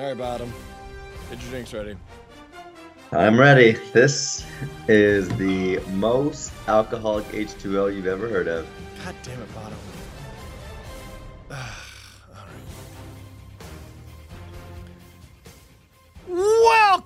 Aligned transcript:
All 0.00 0.06
right, 0.06 0.16
bottom. 0.16 0.50
Get 1.28 1.42
your 1.42 1.50
drinks 1.50 1.74
ready. 1.74 1.94
I'm 3.12 3.38
ready. 3.38 3.72
This 3.92 4.46
is 4.88 5.28
the 5.36 5.78
most 5.90 6.52
alcoholic 6.68 7.26
H2O 7.26 7.94
you've 7.94 8.06
ever 8.06 8.26
heard 8.26 8.48
of. 8.48 8.66
God 9.04 9.14
damn 9.22 9.42
it, 9.42 9.54
bottom. 9.54 9.76
All 11.50 11.58
right. 16.28 16.38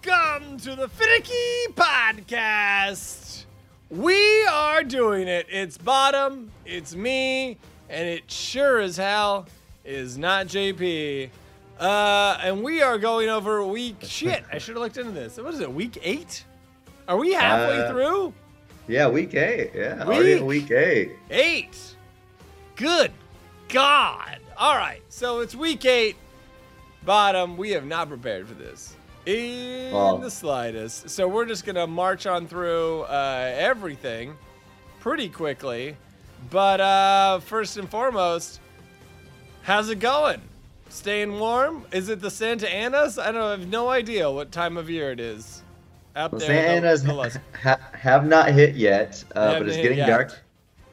Welcome 0.04 0.58
to 0.58 0.76
the 0.76 0.86
Phinnecky 0.86 1.74
Podcast. 1.74 3.46
We 3.90 4.44
are 4.44 4.84
doing 4.84 5.26
it. 5.26 5.46
It's 5.50 5.76
Bottom, 5.78 6.52
it's 6.64 6.94
me, 6.94 7.58
and 7.90 8.08
it 8.08 8.30
sure 8.30 8.78
as 8.78 8.96
hell 8.96 9.46
is 9.84 10.16
not 10.16 10.46
JP. 10.46 11.30
Uh, 11.78 12.38
and 12.42 12.62
we 12.62 12.82
are 12.82 12.98
going 12.98 13.28
over 13.28 13.64
week 13.66 13.96
shit. 14.02 14.44
I 14.52 14.58
should 14.58 14.76
have 14.76 14.82
looked 14.82 14.96
into 14.96 15.10
this. 15.10 15.36
What 15.38 15.52
is 15.54 15.60
it? 15.60 15.72
Week 15.72 15.98
eight? 16.02 16.44
Are 17.08 17.16
we 17.16 17.32
halfway 17.34 17.80
Uh, 17.80 17.90
through? 17.90 18.34
Yeah, 18.86 19.08
week 19.08 19.34
eight. 19.34 19.72
Yeah, 19.74 20.02
already 20.04 20.32
in 20.34 20.46
Week? 20.46 20.68
week 20.68 20.70
eight. 20.70 21.12
Eight. 21.30 21.76
Good 22.76 23.10
God. 23.68 24.38
All 24.56 24.76
right. 24.76 25.00
So 25.08 25.40
it's 25.40 25.54
week 25.54 25.84
eight. 25.84 26.16
Bottom. 27.04 27.56
We 27.56 27.70
have 27.70 27.84
not 27.86 28.08
prepared 28.08 28.46
for 28.48 28.54
this 28.54 28.94
in 29.26 29.92
Well- 29.92 30.18
the 30.18 30.30
slightest. 30.30 31.10
So 31.10 31.26
we're 31.28 31.46
just 31.46 31.64
going 31.64 31.76
to 31.76 31.86
march 31.86 32.26
on 32.26 32.46
through 32.46 33.02
uh, 33.02 33.52
everything 33.56 34.36
pretty 35.00 35.28
quickly. 35.28 35.96
But 36.50 36.80
uh, 36.80 37.40
first 37.40 37.76
and 37.78 37.88
foremost, 37.88 38.60
how's 39.62 39.88
it 39.88 39.98
going? 39.98 40.40
Staying 40.98 41.40
warm? 41.40 41.84
Is 41.90 42.08
it 42.08 42.20
the 42.20 42.30
Santa 42.30 42.72
Anas? 42.72 43.18
I 43.18 43.32
don't. 43.32 43.42
I 43.42 43.50
have 43.50 43.66
no 43.68 43.88
idea 43.88 44.30
what 44.30 44.52
time 44.52 44.76
of 44.76 44.88
year 44.88 45.10
it 45.10 45.18
is. 45.18 45.62
Out 46.14 46.30
Well, 46.30 46.38
there. 46.38 46.46
Santa's 46.48 47.02
Hellas. 47.02 47.36
ha- 47.60 47.80
have 47.92 48.24
not 48.28 48.52
hit 48.52 48.76
yet, 48.76 49.24
uh, 49.34 49.58
but 49.58 49.66
it's 49.68 49.76
getting 49.76 49.98
yet. 49.98 50.06
dark. 50.06 50.38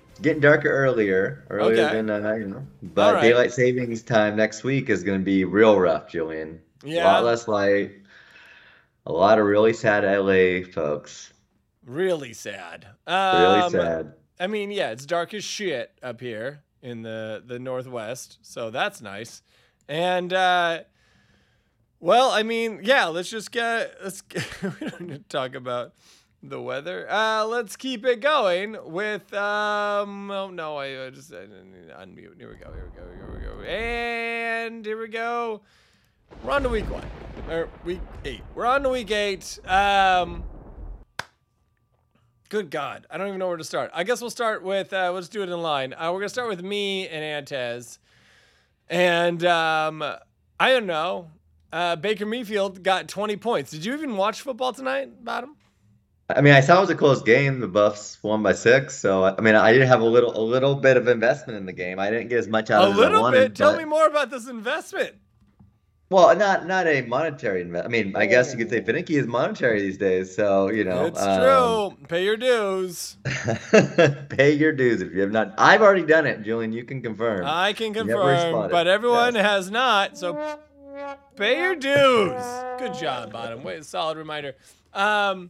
It's 0.09 0.19
getting 0.22 0.41
darker 0.41 0.72
earlier, 0.72 1.45
earlier 1.52 1.85
Okay. 1.85 1.95
than 2.02 2.09
uh, 2.25 2.33
you 2.33 2.47
know. 2.47 2.66
But 2.81 3.13
right. 3.13 3.22
daylight 3.22 3.53
savings 3.53 4.02
time 4.02 4.35
next 4.35 4.63
week 4.63 4.89
is 4.89 5.03
going 5.03 5.19
to 5.19 5.23
be 5.23 5.45
real 5.45 5.79
rough, 5.79 6.09
Julian. 6.09 6.59
Yeah, 6.83 7.03
a 7.03 7.05
lot 7.05 7.23
less 7.23 7.47
light. 7.47 7.91
A 9.05 9.11
lot 9.11 9.38
of 9.38 9.45
really 9.45 9.73
sad 9.73 10.03
LA 10.03 10.66
folks. 10.67 11.31
Really 11.85 12.33
sad. 12.33 12.88
Really 13.07 13.16
Um, 13.61 13.72
sad. 13.72 14.13
I 14.39 14.47
mean, 14.47 14.72
yeah, 14.72 14.89
it's 14.89 15.05
dark 15.05 15.35
as 15.35 15.44
shit 15.44 15.91
up 16.02 16.19
here 16.22 16.63
in 16.81 17.03
the 17.03 17.44
the 17.45 17.59
northwest, 17.59 18.39
so 18.41 18.72
that's 18.72 18.99
nice. 18.99 19.44
And 19.87 20.33
uh 20.33 20.81
well, 21.99 22.31
I 22.31 22.41
mean, 22.41 22.79
yeah, 22.83 23.05
let's 23.05 23.29
just 23.29 23.51
get 23.51 23.95
let's 24.03 24.21
get, 24.21 24.47
we 24.61 24.89
don't 24.89 25.01
need 25.01 25.29
to 25.29 25.38
talk 25.38 25.55
about 25.55 25.93
the 26.43 26.61
weather. 26.61 27.07
Uh 27.09 27.45
let's 27.45 27.75
keep 27.75 28.05
it 28.05 28.21
going 28.21 28.77
with 28.85 29.33
um 29.33 30.31
oh 30.31 30.49
no, 30.49 30.77
I 30.77 30.93
uh, 30.93 31.09
just 31.11 31.31
I 31.33 31.45
unmute. 31.45 32.38
Here 32.38 32.49
we 32.49 32.55
go. 32.55 32.71
Here 32.73 32.89
we 32.91 32.99
go. 32.99 33.07
Here 33.13 33.33
we 33.33 33.45
go. 33.45 33.69
And 33.69 34.85
here 34.85 34.99
we 34.99 35.07
go. 35.07 35.61
We're 36.43 36.51
on 36.53 36.63
to 36.63 36.69
week 36.69 36.89
1 36.89 37.03
or 37.49 37.69
week 37.83 37.99
8. 38.23 38.41
We're 38.55 38.66
on 38.66 38.83
to 38.83 38.89
week 38.89 39.11
8. 39.11 39.59
Um 39.66 40.43
Good 42.51 42.69
God, 42.69 43.07
I 43.09 43.17
don't 43.17 43.29
even 43.29 43.39
know 43.39 43.47
where 43.47 43.55
to 43.55 43.63
start. 43.63 43.91
I 43.93 44.03
guess 44.03 44.19
we'll 44.19 44.29
start 44.29 44.61
with 44.61 44.91
uh, 44.91 45.09
let's 45.13 45.29
do 45.29 45.41
it 45.41 45.47
in 45.47 45.61
line. 45.61 45.93
Uh, 45.93 46.11
we're 46.11 46.19
gonna 46.19 46.27
start 46.27 46.49
with 46.49 46.61
me 46.61 47.07
and 47.07 47.47
Antez, 47.47 47.97
and 48.92 49.44
um, 49.45 50.03
I 50.59 50.70
don't 50.70 50.86
know. 50.86 51.31
Uh, 51.73 51.95
Baker 51.95 52.25
Mayfield 52.25 52.84
got 52.84 53.08
20 53.08 53.38
points. 53.38 53.72
Did 53.72 53.86
you 53.86 53.94
even 53.94 54.17
watch 54.17 54.42
football 54.42 54.74
tonight, 54.74 55.24
Bottom? 55.24 55.56
I 56.29 56.41
mean, 56.41 56.53
I 56.53 56.62
saw 56.62 56.78
it 56.78 56.81
was 56.81 56.90
a 56.90 56.96
close 56.96 57.22
game. 57.22 57.59
The 57.62 57.68
Buffs 57.68 58.22
won 58.24 58.44
by 58.44 58.53
six, 58.53 58.97
so 58.97 59.24
I 59.24 59.40
mean, 59.41 59.56
I 59.56 59.74
did 59.74 59.81
have 59.88 60.01
a 60.01 60.06
little, 60.06 60.38
a 60.38 60.44
little 60.44 60.75
bit 60.75 60.96
of 60.97 61.07
investment 61.07 61.57
in 61.57 61.66
the 61.66 61.74
game. 61.74 62.00
I 62.00 62.09
didn't 62.09 62.28
get 62.30 62.40
as 62.40 62.47
much 62.47 62.69
out 62.69 62.84
A 62.84 62.88
of 62.88 62.90
it 62.90 62.94
as 62.94 62.97
I 63.00 63.01
little 63.03 63.22
wanted, 63.22 63.38
bit. 63.40 63.56
Tell 63.56 63.72
but- 63.72 63.80
me 63.80 63.85
more 63.85 64.06
about 64.06 64.30
this 64.30 64.47
investment. 64.47 65.16
Well, 66.11 66.35
not 66.35 66.67
not 66.67 66.88
a 66.88 67.03
monetary 67.03 67.61
investment. 67.61 67.85
I 67.85 68.03
mean, 68.03 68.16
I 68.17 68.25
guess 68.25 68.51
you 68.51 68.57
could 68.57 68.69
say 68.69 68.83
finicky 68.83 69.16
is 69.16 69.27
monetary 69.27 69.81
these 69.81 69.97
days. 69.97 70.35
So 70.35 70.69
you 70.69 70.83
know, 70.83 71.05
it's 71.05 71.22
um, 71.22 71.39
true. 71.39 72.05
Pay 72.09 72.25
your 72.25 72.35
dues. 72.35 73.16
pay 74.27 74.51
your 74.51 74.73
dues 74.73 75.01
if 75.01 75.13
you 75.13 75.21
have 75.21 75.31
not. 75.31 75.53
I've 75.57 75.81
already 75.81 76.05
done 76.05 76.25
it, 76.25 76.44
Julian. 76.44 76.73
You 76.73 76.83
can 76.83 77.01
confirm. 77.01 77.45
I 77.45 77.71
can 77.71 77.94
confirm, 77.94 78.69
but 78.69 78.88
everyone 78.88 79.35
Yes. 79.35 79.45
has 79.45 79.71
not. 79.71 80.17
So 80.17 80.59
pay 81.38 81.59
your 81.61 81.75
dues. 81.75 82.44
Good 82.77 82.94
job, 82.95 83.31
bottom. 83.31 83.63
Wait, 83.63 83.85
solid 83.85 84.17
reminder. 84.17 84.55
Um. 84.94 85.50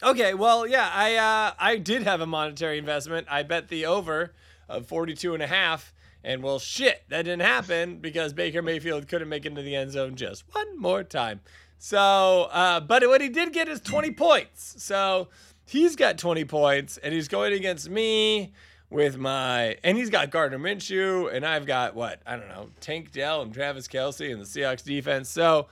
Okay, 0.00 0.32
well, 0.32 0.64
yeah, 0.64 0.88
I 0.94 1.16
uh, 1.16 1.54
I 1.58 1.76
did 1.76 2.04
have 2.04 2.20
a 2.20 2.26
monetary 2.26 2.78
investment. 2.78 3.26
I 3.28 3.42
bet 3.42 3.66
the 3.66 3.84
over 3.84 4.32
of 4.68 4.86
42 4.86 5.34
and 5.34 5.42
a 5.42 5.48
half. 5.48 5.92
And 6.24 6.42
well, 6.42 6.58
shit, 6.58 7.02
that 7.08 7.22
didn't 7.22 7.42
happen 7.42 7.98
because 7.98 8.32
Baker 8.32 8.62
Mayfield 8.62 9.08
couldn't 9.08 9.28
make 9.28 9.44
it 9.44 9.48
into 9.48 9.62
the 9.62 9.74
end 9.74 9.90
zone 9.90 10.14
just 10.14 10.44
one 10.52 10.78
more 10.78 11.02
time. 11.02 11.40
So, 11.78 12.48
uh, 12.52 12.78
but 12.80 13.06
what 13.08 13.20
he 13.20 13.28
did 13.28 13.52
get 13.52 13.68
is 13.68 13.80
20 13.80 14.12
points. 14.12 14.76
So 14.78 15.28
he's 15.66 15.96
got 15.96 16.18
20 16.18 16.44
points, 16.44 16.96
and 16.96 17.12
he's 17.12 17.26
going 17.26 17.52
against 17.52 17.90
me 17.90 18.52
with 18.88 19.16
my, 19.16 19.76
and 19.82 19.96
he's 19.96 20.10
got 20.10 20.30
Gardner 20.30 20.58
Minshew, 20.58 21.32
and 21.32 21.44
I've 21.44 21.66
got 21.66 21.96
what 21.96 22.20
I 22.26 22.36
don't 22.36 22.48
know, 22.48 22.68
Tank 22.80 23.10
Dell 23.10 23.42
and 23.42 23.52
Travis 23.52 23.88
Kelce 23.88 24.30
and 24.30 24.40
the 24.40 24.44
Seahawks 24.44 24.84
defense. 24.84 25.28
So, 25.28 25.66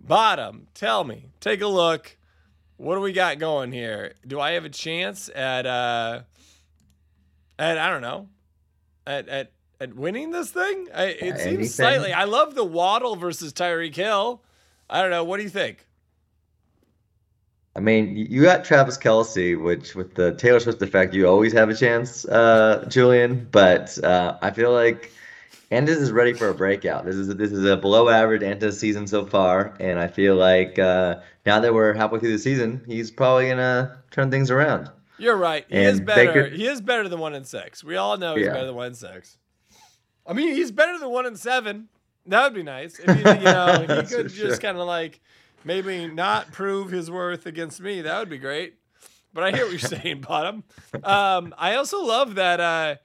bottom, 0.00 0.68
tell 0.74 1.02
me, 1.02 1.30
take 1.40 1.62
a 1.62 1.66
look. 1.66 2.16
What 2.76 2.94
do 2.94 3.00
we 3.00 3.12
got 3.12 3.38
going 3.38 3.72
here? 3.72 4.12
Do 4.26 4.38
I 4.38 4.52
have 4.52 4.66
a 4.66 4.70
chance 4.70 5.30
at 5.34 5.66
uh, 5.66 6.20
at 7.58 7.78
I 7.78 7.90
don't 7.90 8.02
know, 8.02 8.28
at 9.06 9.28
at 9.28 9.52
at 9.80 9.94
winning 9.94 10.30
this 10.30 10.50
thing? 10.50 10.88
I, 10.94 11.04
it 11.06 11.20
seems 11.20 11.40
Anything. 11.40 11.66
slightly. 11.66 12.12
I 12.12 12.24
love 12.24 12.54
the 12.54 12.64
Waddle 12.64 13.16
versus 13.16 13.52
Tyreek 13.52 13.94
Hill. 13.94 14.42
I 14.88 15.02
don't 15.02 15.10
know. 15.10 15.24
What 15.24 15.38
do 15.38 15.42
you 15.42 15.48
think? 15.50 15.86
I 17.74 17.80
mean, 17.80 18.16
you 18.16 18.42
got 18.42 18.64
Travis 18.64 18.96
Kelce, 18.96 19.60
which 19.62 19.94
with 19.94 20.14
the 20.14 20.34
Taylor 20.36 20.60
Swift 20.60 20.80
effect, 20.80 21.12
you 21.12 21.28
always 21.28 21.52
have 21.52 21.68
a 21.68 21.74
chance, 21.74 22.24
uh, 22.24 22.86
Julian. 22.88 23.48
But 23.52 24.02
uh, 24.02 24.38
I 24.40 24.50
feel 24.50 24.72
like 24.72 25.10
Antis 25.70 25.98
is 25.98 26.10
ready 26.10 26.32
for 26.32 26.48
a 26.48 26.54
breakout. 26.54 27.04
This 27.04 27.16
is 27.16 27.28
this 27.36 27.52
is 27.52 27.66
a 27.66 27.76
below 27.76 28.08
average 28.08 28.42
Antis 28.42 28.80
season 28.80 29.06
so 29.06 29.26
far, 29.26 29.74
and 29.78 29.98
I 29.98 30.08
feel 30.08 30.36
like 30.36 30.78
uh, 30.78 31.16
now 31.44 31.60
that 31.60 31.74
we're 31.74 31.92
halfway 31.92 32.18
through 32.18 32.32
the 32.32 32.38
season, 32.38 32.82
he's 32.86 33.10
probably 33.10 33.48
gonna 33.50 33.98
turn 34.10 34.30
things 34.30 34.50
around. 34.50 34.90
You're 35.18 35.36
right. 35.36 35.66
He 35.68 35.76
is 35.76 36.00
better. 36.00 36.32
Baker- 36.44 36.48
he 36.56 36.66
is 36.66 36.80
better 36.80 37.08
than 37.10 37.18
one 37.18 37.34
in 37.34 37.44
six. 37.44 37.84
We 37.84 37.96
all 37.96 38.16
know 38.16 38.36
he's 38.36 38.46
Yeah. 38.46 38.52
better 38.52 38.66
than 38.66 38.74
one 38.74 38.86
in 38.88 38.94
six. 38.94 39.36
I 40.26 40.32
mean, 40.32 40.54
he's 40.54 40.70
better 40.70 40.98
than 40.98 41.10
one 41.10 41.26
in 41.26 41.36
seven. 41.36 41.88
That 42.26 42.42
would 42.44 42.54
be 42.54 42.62
nice. 42.62 42.98
If 42.98 43.14
he, 43.14 43.18
you 43.20 43.44
know, 43.44 43.80
he 43.80 43.86
That's 43.86 44.14
could 44.14 44.28
just 44.28 44.36
sure. 44.36 44.56
kind 44.58 44.78
of 44.78 44.86
like 44.86 45.20
maybe 45.64 46.08
not 46.08 46.52
prove 46.52 46.90
his 46.90 47.10
worth 47.10 47.46
against 47.46 47.80
me. 47.80 48.02
That 48.02 48.18
would 48.18 48.28
be 48.28 48.38
great. 48.38 48.74
But 49.32 49.44
I 49.44 49.52
hear 49.52 49.64
what 49.64 49.70
you're 49.70 49.78
saying, 50.00 50.22
bottom. 50.22 50.64
Um, 51.04 51.54
I 51.56 51.76
also 51.76 52.02
love 52.02 52.36
that. 52.36 52.58
Uh, 52.60 52.96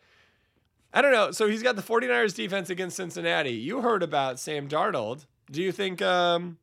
I 0.94 1.02
don't 1.02 1.12
know. 1.12 1.32
So 1.32 1.48
he's 1.48 1.64
got 1.64 1.76
the 1.76 1.82
49ers 1.82 2.36
defense 2.36 2.70
against 2.70 2.98
Cincinnati. 2.98 3.52
You 3.52 3.82
heard 3.82 4.04
about 4.04 4.40
Sam 4.40 4.68
Darnold. 4.68 5.26
Do 5.52 5.62
you 5.62 5.72
think? 5.72 6.02
Um, 6.02 6.58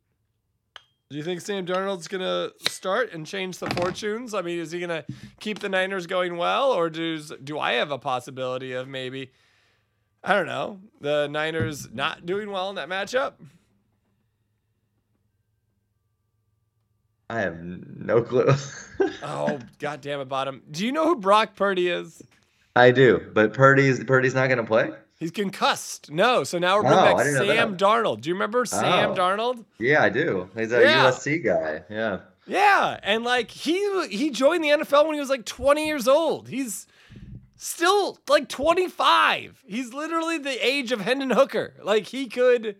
do 1.10 1.16
you 1.16 1.22
think 1.22 1.40
Sam 1.40 1.64
Darnold's 1.64 2.06
gonna 2.08 2.50
start 2.68 3.12
and 3.12 3.26
change 3.26 3.58
the 3.58 3.70
fortunes? 3.70 4.34
I 4.34 4.42
mean, 4.42 4.58
is 4.58 4.72
he 4.72 4.80
gonna 4.80 5.04
keep 5.40 5.58
the 5.60 5.68
Niners 5.70 6.06
going 6.06 6.36
well, 6.36 6.70
or 6.72 6.90
does 6.90 7.32
do 7.42 7.58
I 7.58 7.74
have 7.74 7.90
a 7.90 7.98
possibility 7.98 8.72
of 8.72 8.88
maybe? 8.88 9.30
I 10.24 10.34
don't 10.34 10.46
know. 10.46 10.80
The 11.00 11.28
Niners 11.28 11.88
not 11.92 12.26
doing 12.26 12.50
well 12.50 12.68
in 12.70 12.76
that 12.76 12.88
matchup. 12.88 13.34
I 17.30 17.40
have 17.40 17.58
no 17.62 18.22
clue. 18.22 18.48
Oh, 19.22 19.60
god 19.78 20.00
damn 20.00 20.20
it, 20.20 20.28
bottom. 20.28 20.60
Do 20.70 20.84
you 20.84 20.90
know 20.90 21.04
who 21.06 21.16
Brock 21.16 21.54
Purdy 21.54 21.88
is? 21.88 22.20
I 22.74 22.90
do, 22.90 23.30
but 23.32 23.52
Purdy's 23.54 24.02
Purdy's 24.02 24.34
not 24.34 24.48
gonna 24.48 24.64
play. 24.64 24.90
He's 25.20 25.30
concussed. 25.30 26.10
No, 26.10 26.42
so 26.42 26.58
now 26.58 26.76
we're 26.76 26.82
bringing 26.82 26.98
Oh, 26.98 27.16
back 27.16 27.26
Sam. 27.26 27.76
Darnold. 27.76 28.22
Do 28.22 28.28
you 28.28 28.34
remember 28.34 28.64
Sam 28.64 29.10
Oh. 29.10 29.14
Darnold? 29.14 29.64
Yeah, 29.78 30.02
I 30.02 30.08
do. 30.08 30.50
He's 30.56 30.72
a 30.72 30.80
Yeah. 30.82 31.04
USC 31.10 31.38
guy. 31.44 31.82
Yeah. 31.88 32.20
Yeah, 32.46 32.98
and 33.04 33.22
like 33.24 33.50
he 33.52 34.06
he 34.08 34.30
joined 34.30 34.64
the 34.64 34.70
NFL 34.70 35.04
when 35.06 35.14
he 35.14 35.20
was 35.20 35.30
like 35.30 35.44
20 35.44 35.86
years 35.86 36.08
old. 36.08 36.48
He's 36.48 36.86
still 37.58 38.18
like 38.28 38.48
25. 38.48 39.64
He's 39.66 39.92
literally 39.92 40.38
the 40.38 40.66
age 40.66 40.92
of 40.92 41.02
Hendon 41.02 41.30
Hooker. 41.30 41.74
Like 41.82 42.06
he 42.06 42.26
could 42.26 42.76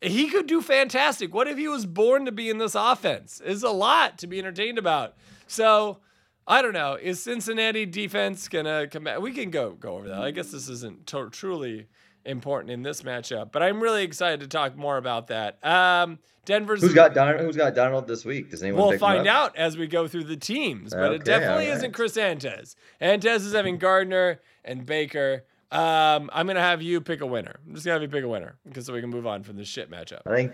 he 0.00 0.28
could 0.28 0.46
do 0.46 0.62
fantastic. 0.62 1.34
What 1.34 1.48
if 1.48 1.58
he 1.58 1.68
was 1.68 1.84
born 1.84 2.24
to 2.24 2.32
be 2.32 2.48
in 2.48 2.58
this 2.58 2.74
offense? 2.74 3.40
Is 3.40 3.62
a 3.62 3.70
lot 3.70 4.16
to 4.18 4.26
be 4.26 4.38
entertained 4.38 4.78
about. 4.78 5.16
So 5.46 5.98
I 6.46 6.62
don't 6.62 6.72
know. 6.72 6.96
Is 7.00 7.22
Cincinnati 7.22 7.84
defense 7.84 8.48
gonna 8.48 8.86
come 8.86 9.04
back? 9.04 9.20
We 9.20 9.32
can 9.32 9.50
go 9.50 9.72
go 9.72 9.96
over 9.96 10.08
that. 10.08 10.22
I 10.22 10.30
guess 10.30 10.52
this 10.52 10.68
isn't 10.68 11.12
truly 11.32 11.88
important 12.26 12.70
in 12.70 12.82
this 12.82 13.02
matchup. 13.02 13.52
But 13.52 13.62
I'm 13.62 13.82
really 13.82 14.04
excited 14.04 14.40
to 14.40 14.48
talk 14.48 14.76
more 14.76 14.96
about 14.96 15.28
that. 15.28 15.64
Um, 15.64 16.18
Denver's 16.44 16.80
Who's 16.80 16.94
got 16.94 17.14
Donald? 17.14 17.40
Who's 17.40 17.56
got 17.56 17.74
Donald 17.74 18.06
this 18.06 18.24
week? 18.24 18.50
Does 18.50 18.62
anyone? 18.62 18.88
We'll 18.88 18.98
find 18.98 19.26
out 19.26 19.56
as 19.56 19.76
we 19.76 19.86
go 19.86 20.06
through 20.06 20.24
the 20.24 20.36
teams, 20.36 20.94
but 20.94 21.12
it 21.12 21.24
definitely 21.24 21.68
all 21.68 21.76
isn't. 21.76 21.92
Chris 21.92 22.16
Antez. 22.16 22.76
Antez 23.00 23.44
is 23.44 23.52
having 23.52 23.78
Gardner 23.78 24.40
and 24.64 24.86
Baker. 24.86 25.44
Um, 25.72 26.30
I'm 26.32 26.46
gonna 26.46 26.60
have 26.60 26.82
you 26.82 27.00
pick 27.00 27.20
a 27.20 27.26
winner. 27.26 27.56
I'm 27.66 27.74
just 27.74 27.84
gonna 27.84 27.94
have 27.94 28.02
you 28.02 28.08
pick 28.08 28.22
a 28.22 28.28
winner 28.28 28.56
because 28.64 28.86
so 28.86 28.92
we 28.92 29.00
can 29.00 29.10
move 29.10 29.26
on 29.26 29.42
from 29.42 29.56
this 29.56 29.66
shit 29.66 29.90
matchup. 29.90 30.20
I 30.24 30.36
think 30.36 30.52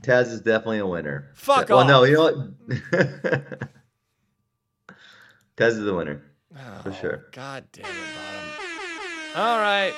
Taz 0.00 0.28
is 0.28 0.40
definitely 0.40 0.78
a 0.78 0.86
winner. 0.86 1.30
Fuck 1.34 1.68
well, 1.68 1.86
no, 1.86 2.04
you 2.04 2.14
know 2.14 2.22
what? 2.22 2.68
Taz 5.56 5.68
is 5.68 5.84
the 5.84 5.94
winner. 5.94 6.22
Oh, 6.58 6.90
sure. 7.00 7.26
God 7.32 7.64
damn 7.72 7.84
it, 7.84 7.92
bottom. 7.92 8.50
All 9.36 9.58
right, 9.60 9.92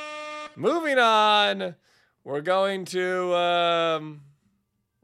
moving 0.58 0.98
on. 0.98 1.74
We're 2.24 2.42
going 2.42 2.84
to 2.86 3.34
um, 3.34 4.20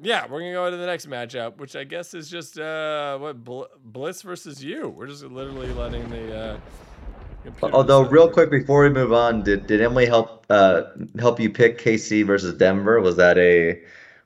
yeah, 0.00 0.26
we're 0.28 0.40
gonna 0.40 0.52
go 0.52 0.66
into 0.66 0.78
the 0.78 0.86
next 0.86 1.08
matchup, 1.08 1.56
which 1.56 1.76
I 1.76 1.84
guess 1.84 2.14
is 2.14 2.28
just 2.28 2.58
uh, 2.58 3.16
what 3.18 3.42
Bl- 3.42 3.64
Bliss 3.82 4.22
versus 4.22 4.62
you. 4.62 4.88
We're 4.88 5.06
just 5.06 5.24
literally 5.24 5.72
letting 5.72 6.08
the. 6.10 6.36
Uh, 6.36 6.58
Although, 7.62 8.08
real 8.08 8.30
quick 8.30 8.50
before 8.50 8.84
we 8.84 8.88
move 8.88 9.12
on, 9.12 9.42
did, 9.42 9.66
did 9.66 9.82
Emily 9.82 10.06
help 10.06 10.46
uh 10.50 10.84
help 11.18 11.38
you 11.38 11.50
pick 11.50 11.78
KC 11.78 12.26
versus 12.26 12.54
Denver? 12.54 13.00
Was 13.00 13.16
that 13.16 13.36
a 13.38 13.80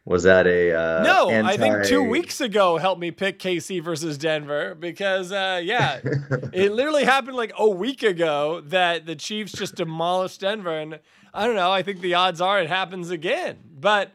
was 0.08 0.22
that 0.22 0.46
a 0.46 0.72
uh, 0.72 1.02
No, 1.02 1.28
I 1.28 1.58
think 1.58 1.84
two 1.84 2.02
weeks 2.02 2.40
ago 2.40 2.78
helped 2.78 2.98
me 2.98 3.10
pick 3.10 3.38
KC 3.38 3.82
versus 3.82 4.16
Denver 4.16 4.74
because, 4.74 5.30
uh, 5.32 5.60
yeah, 5.62 6.00
it 6.54 6.72
literally 6.72 7.04
happened 7.04 7.36
like 7.36 7.52
a 7.58 7.68
week 7.68 8.02
ago 8.02 8.62
that 8.68 9.04
the 9.04 9.14
Chiefs 9.14 9.52
just 9.52 9.74
demolished 9.74 10.40
Denver. 10.40 10.78
And 10.78 11.00
I 11.34 11.46
don't 11.46 11.56
know, 11.56 11.70
I 11.70 11.82
think 11.82 12.00
the 12.00 12.14
odds 12.14 12.40
are 12.40 12.58
it 12.58 12.68
happens 12.68 13.10
again. 13.10 13.58
But 13.78 14.12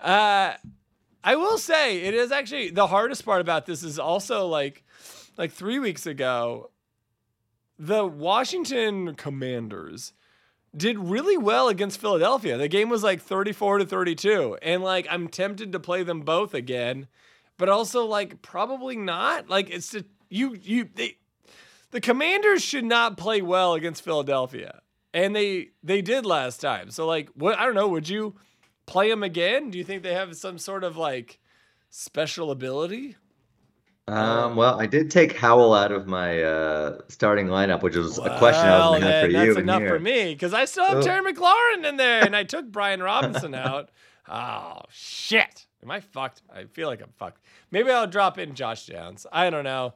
uh, 0.00 0.54
I 1.22 1.36
will 1.36 1.58
say 1.58 2.00
it 2.00 2.14
is 2.14 2.32
actually 2.32 2.70
the 2.70 2.86
hardest 2.86 3.22
part 3.26 3.42
about 3.42 3.66
this 3.66 3.82
is 3.82 3.98
also 3.98 4.46
like, 4.46 4.82
like 5.36 5.52
three 5.52 5.78
weeks 5.78 6.06
ago, 6.06 6.70
the 7.78 8.06
Washington 8.06 9.14
Commanders 9.14 10.14
did 10.76 10.98
really 10.98 11.36
well 11.36 11.68
against 11.68 12.00
Philadelphia. 12.00 12.56
The 12.56 12.68
game 12.68 12.88
was 12.88 13.02
like 13.02 13.22
34 13.22 13.78
to 13.78 13.86
32. 13.86 14.58
And 14.62 14.82
like 14.82 15.06
I'm 15.10 15.28
tempted 15.28 15.72
to 15.72 15.80
play 15.80 16.02
them 16.02 16.20
both 16.20 16.54
again, 16.54 17.06
but 17.58 17.68
also 17.68 18.04
like 18.04 18.42
probably 18.42 18.96
not. 18.96 19.48
Like 19.48 19.70
it's 19.70 19.92
just, 19.92 20.06
you 20.28 20.54
you 20.54 20.88
they 20.94 21.16
the 21.90 22.00
Commanders 22.00 22.62
should 22.62 22.84
not 22.84 23.16
play 23.16 23.40
well 23.40 23.74
against 23.74 24.02
Philadelphia. 24.02 24.80
And 25.12 25.34
they 25.34 25.68
they 25.82 26.02
did 26.02 26.26
last 26.26 26.60
time. 26.60 26.90
So 26.90 27.06
like 27.06 27.28
what 27.34 27.58
I 27.58 27.64
don't 27.64 27.74
know, 27.74 27.88
would 27.88 28.08
you 28.08 28.34
play 28.86 29.08
them 29.10 29.22
again? 29.22 29.70
Do 29.70 29.78
you 29.78 29.84
think 29.84 30.02
they 30.02 30.14
have 30.14 30.36
some 30.36 30.58
sort 30.58 30.84
of 30.84 30.96
like 30.96 31.38
special 31.90 32.50
ability? 32.50 33.16
Um, 34.06 34.54
well, 34.56 34.78
I 34.78 34.86
did 34.86 35.10
take 35.10 35.34
Howell 35.36 35.72
out 35.72 35.90
of 35.90 36.06
my 36.06 36.42
uh 36.42 36.98
starting 37.08 37.46
lineup, 37.46 37.82
which 37.82 37.96
was 37.96 38.18
a 38.18 38.36
question 38.38 38.66
I 38.66 38.90
was 38.90 39.00
gonna 39.00 39.12
have 39.12 39.24
for 39.26 39.32
that's 39.32 39.44
you 39.46 39.52
in 39.52 39.58
enough 39.60 39.82
for 39.82 39.98
me 39.98 40.34
because 40.34 40.52
I 40.52 40.66
still 40.66 40.84
have 40.84 40.98
Oh. 40.98 41.02
Terry 41.02 41.32
McLaurin 41.32 41.86
in 41.88 41.96
there, 41.96 42.22
and 42.24 42.36
I 42.36 42.44
took 42.54 42.70
Brian 42.70 43.02
Robinson 43.02 43.54
out. 43.54 43.90
Oh 44.28 44.80
shit! 44.90 45.66
Am 45.82 45.90
I 45.90 46.00
fucked? 46.00 46.42
I 46.54 46.64
feel 46.64 46.88
like 46.88 47.00
I'm 47.00 47.12
fucked. 47.18 47.40
Maybe 47.70 47.90
I'll 47.90 48.06
drop 48.06 48.38
in 48.38 48.54
Josh 48.54 48.86
Downs. 48.86 49.26
I 49.32 49.48
don't 49.48 49.64
know. 49.64 49.94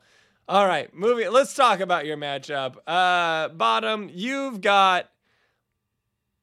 All 0.48 0.66
right, 0.66 0.92
moving. 0.94 1.30
Let's 1.30 1.54
talk 1.54 1.80
about 1.80 2.06
your 2.06 2.16
matchup. 2.16 2.76
Uh, 2.86 3.48
bottom, 3.48 4.08
you've 4.10 4.62
got 4.62 5.10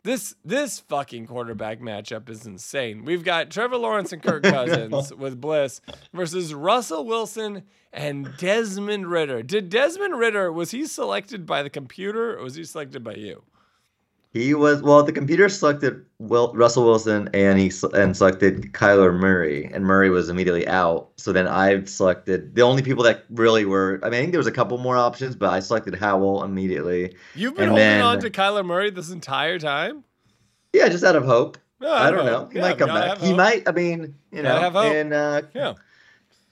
this. 0.06 0.36
This 0.46 0.80
fucking 0.80 1.28
quarterback 1.28 1.82
matchup 1.82 2.30
is 2.30 2.46
insane. 2.46 3.04
We've 3.04 3.24
got 3.24 3.52
Trevor 3.52 3.78
Lawrence 3.78 4.14
and 4.14 4.24
Kirk 4.24 4.44
Cousins 4.44 5.14
with 5.14 5.42
Bliss 5.42 5.82
versus 6.14 6.54
Russell 6.54 7.06
Wilson 7.06 7.64
and 7.92 8.30
Desmond 8.38 9.08
Ridder. 9.08 9.44
Did 9.44 9.70
Desmond 9.70 10.18
Ridder 10.18 10.52
was 10.52 10.72
he 10.72 10.86
selected 10.86 11.46
by 11.46 11.64
the 11.64 11.70
computer 11.70 12.38
or 12.38 12.44
was 12.44 12.56
he 12.56 12.64
selected 12.64 13.04
by 13.04 13.16
you? 13.16 13.44
He 14.36 14.54
was 14.54 14.82
well. 14.82 15.02
The 15.02 15.14
computer 15.14 15.48
selected 15.48 16.06
Will, 16.20 16.52
Russell 16.54 16.84
Wilson, 16.84 17.30
and 17.34 17.58
he 17.58 17.72
and 17.94 18.18
selected 18.18 18.74
Kyler 18.74 19.18
Murray, 19.18 19.70
and 19.74 19.86
Murray 19.86 20.10
was 20.10 20.28
immediately 20.28 20.68
out. 20.68 21.08
So 21.16 21.32
then 21.32 21.48
I 21.48 21.86
selected 21.86 22.54
the 22.54 22.62
only 22.62 22.84
people 22.84 23.02
that 23.06 23.24
really 23.30 23.64
were. 23.64 23.98
I 24.04 24.10
mean, 24.10 24.16
I 24.18 24.22
think 24.24 24.34
there 24.34 24.40
was 24.40 24.46
a 24.48 24.52
couple 24.52 24.78
more 24.78 24.98
options, 24.98 25.38
but 25.38 25.52
I 25.52 25.62
selected 25.62 25.96
Howell 25.96 26.44
immediately. 26.44 27.16
You've 27.34 27.56
been 27.56 27.64
And 27.64 27.70
holding 27.72 27.86
then- 27.88 28.02
on 28.02 28.20
to 28.20 28.30
Kyler 28.30 28.66
Murray 28.66 28.90
this 28.90 29.10
entire 29.10 29.58
time. 29.58 30.04
Yeah, 30.74 30.90
just 30.90 31.06
out 31.06 31.16
of 31.16 31.24
hope. 31.24 31.58
No, 31.80 31.94
I 31.94 32.12
don't 32.12 32.26
know. 32.26 32.50
He 32.52 32.58
Yeah, 32.58 32.62
might 32.64 32.78
come 32.78 32.90
back. 32.90 33.20
He 33.20 33.28
hope. 33.28 33.38
might. 33.38 33.64
I 33.70 33.72
mean, 33.72 34.16
you 34.34 34.42
know, 34.44 34.58
have 34.60 34.74
hope. 34.74 34.92
and 34.94 35.14
uh, 35.14 35.44
Yeah. 35.54 35.76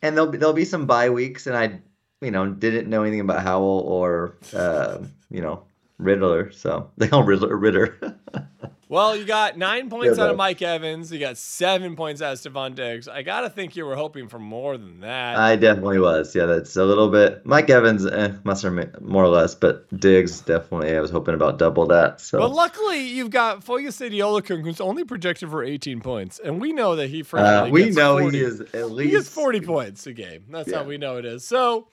and 0.01 0.15
there'll 0.15 0.31
be 0.31 0.37
there'll 0.37 0.53
be 0.53 0.63
some 0.63 0.85
bye 0.85 1.09
weeks, 1.09 1.47
and 1.47 1.57
I, 1.57 1.81
you 2.21 2.31
know, 2.31 2.47
didn't 2.47 2.89
know 2.89 3.01
anything 3.01 3.19
about 3.19 3.43
Howell 3.43 3.79
or, 3.85 4.35
uh, 4.55 4.99
you 5.29 5.41
know, 5.41 5.63
Riddler. 5.97 6.51
So 6.51 6.91
they 6.97 7.07
call 7.07 7.21
him 7.21 7.27
Riddler. 7.27 7.55
Ridder. 7.55 8.17
Well, 8.93 9.15
you 9.15 9.25
got 9.25 9.57
nine 9.57 9.89
points 9.89 10.19
Yeah, 10.19 10.25
out 10.25 10.29
of 10.29 10.37
Mike 10.37 10.61
Evans. 10.61 11.11
You 11.11 11.17
got 11.17 11.35
seven 11.35 11.95
points 11.95 12.21
out 12.21 12.33
of 12.33 12.39
Stefon 12.39 12.75
Diggs. 12.75 13.07
I 13.07 13.23
gotta 13.23 13.49
think 13.49 13.75
you 13.75 13.87
were 13.87 13.95
hoping 13.95 14.27
for 14.27 14.37
more 14.37 14.77
than 14.77 14.99
that. 14.99 15.35
I 15.35 15.55
definitely 15.55 15.97
was. 15.97 16.35
Yeah, 16.35 16.45
that's 16.45 16.75
a 16.75 16.85
little 16.85 17.09
bit. 17.09 17.43
Mike 17.43 17.71
Evans, 17.71 18.05
eh, 18.05 18.33
must 18.43 18.61
have 18.61 19.01
more 19.01 19.23
or 19.23 19.29
less, 19.29 19.55
but 19.55 19.87
Diggs 19.99 20.41
definitely. 20.41 20.95
I 20.95 20.99
was 20.99 21.09
hoping 21.09 21.33
about 21.33 21.57
double 21.57 21.87
that. 21.87 22.21
So 22.21 22.37
but 22.37 22.51
luckily, 22.51 23.07
you've 23.07 23.31
got 23.31 23.65
Foya 23.65 23.87
Oluokun, 23.87 24.61
who's 24.61 24.79
only 24.79 25.03
projected 25.05 25.49
for 25.49 25.63
18 25.63 25.99
points, 26.01 26.37
and 26.37 26.61
we 26.61 26.71
know 26.71 26.95
that 26.95 27.07
he 27.07 27.25
uh, 27.33 27.69
we 27.71 27.89
know 27.89 28.19
40. 28.19 28.37
he 28.37 28.43
is 28.43 28.61
at 28.61 28.91
least. 28.91 29.05
He 29.05 29.11
gets 29.17 29.27
40 29.27 29.61
points 29.61 30.05
a 30.05 30.13
game. 30.13 30.43
That's 30.51 30.71
how 30.71 30.83
we 30.83 30.99
know 30.99 31.17
it 31.17 31.25
is. 31.25 31.43
So, 31.43 31.87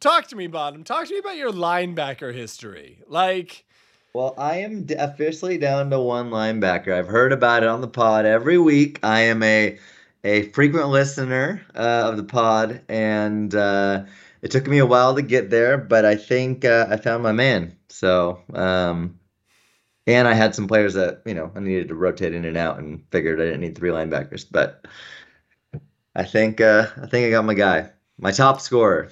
talk 0.00 0.26
to 0.28 0.36
me, 0.36 0.46
Bottom. 0.46 0.82
Talk 0.82 1.06
to 1.06 1.14
me 1.14 1.18
about 1.20 1.36
your 1.36 1.52
linebacker 1.52 2.34
history. 2.34 2.98
Like, 3.06 3.64
Well, 4.14 4.34
I 4.36 4.56
am 4.56 4.86
officially 4.98 5.58
down 5.58 5.90
to 5.90 6.00
one 6.00 6.30
linebacker. 6.30 6.92
I've 6.92 7.06
heard 7.06 7.32
about 7.32 7.62
it 7.62 7.68
on 7.68 7.80
the 7.80 7.88
pod 7.88 8.24
every 8.24 8.58
week. 8.58 8.98
I 9.02 9.20
am 9.20 9.42
a 9.42 9.78
a 10.24 10.42
frequent 10.50 10.88
listener 10.88 11.62
uh, 11.74 12.10
of 12.10 12.16
the 12.16 12.24
pod, 12.24 12.82
and 12.88 13.54
uh, 13.54 14.04
it 14.42 14.50
took 14.50 14.66
me 14.66 14.78
a 14.78 14.86
while 14.86 15.14
to 15.14 15.22
get 15.22 15.48
there, 15.50 15.78
but 15.78 16.04
I 16.04 16.16
think 16.16 16.64
uh, 16.64 16.86
I 16.90 16.96
found 16.96 17.22
my 17.22 17.32
man. 17.32 17.74
So, 17.88 18.38
um, 18.52 19.18
and 20.06 20.28
I 20.28 20.34
had 20.34 20.54
some 20.54 20.68
players 20.68 20.94
that 20.94 21.22
you 21.24 21.34
know 21.34 21.50
I 21.54 21.60
needed 21.60 21.88
to 21.88 21.94
rotate 21.94 22.34
in 22.34 22.44
and 22.44 22.56
out, 22.56 22.78
and 22.78 23.04
figured 23.10 23.40
I 23.40 23.44
didn't 23.44 23.60
need 23.60 23.76
three 23.76 23.90
linebackers. 23.90 24.46
But 24.50 24.86
I 26.16 26.24
think 26.24 26.60
uh, 26.60 26.86
I 27.00 27.06
think 27.06 27.26
I 27.26 27.30
got 27.30 27.44
my 27.44 27.54
guy, 27.54 27.90
my 28.18 28.32
top 28.32 28.60
scorer. 28.60 29.10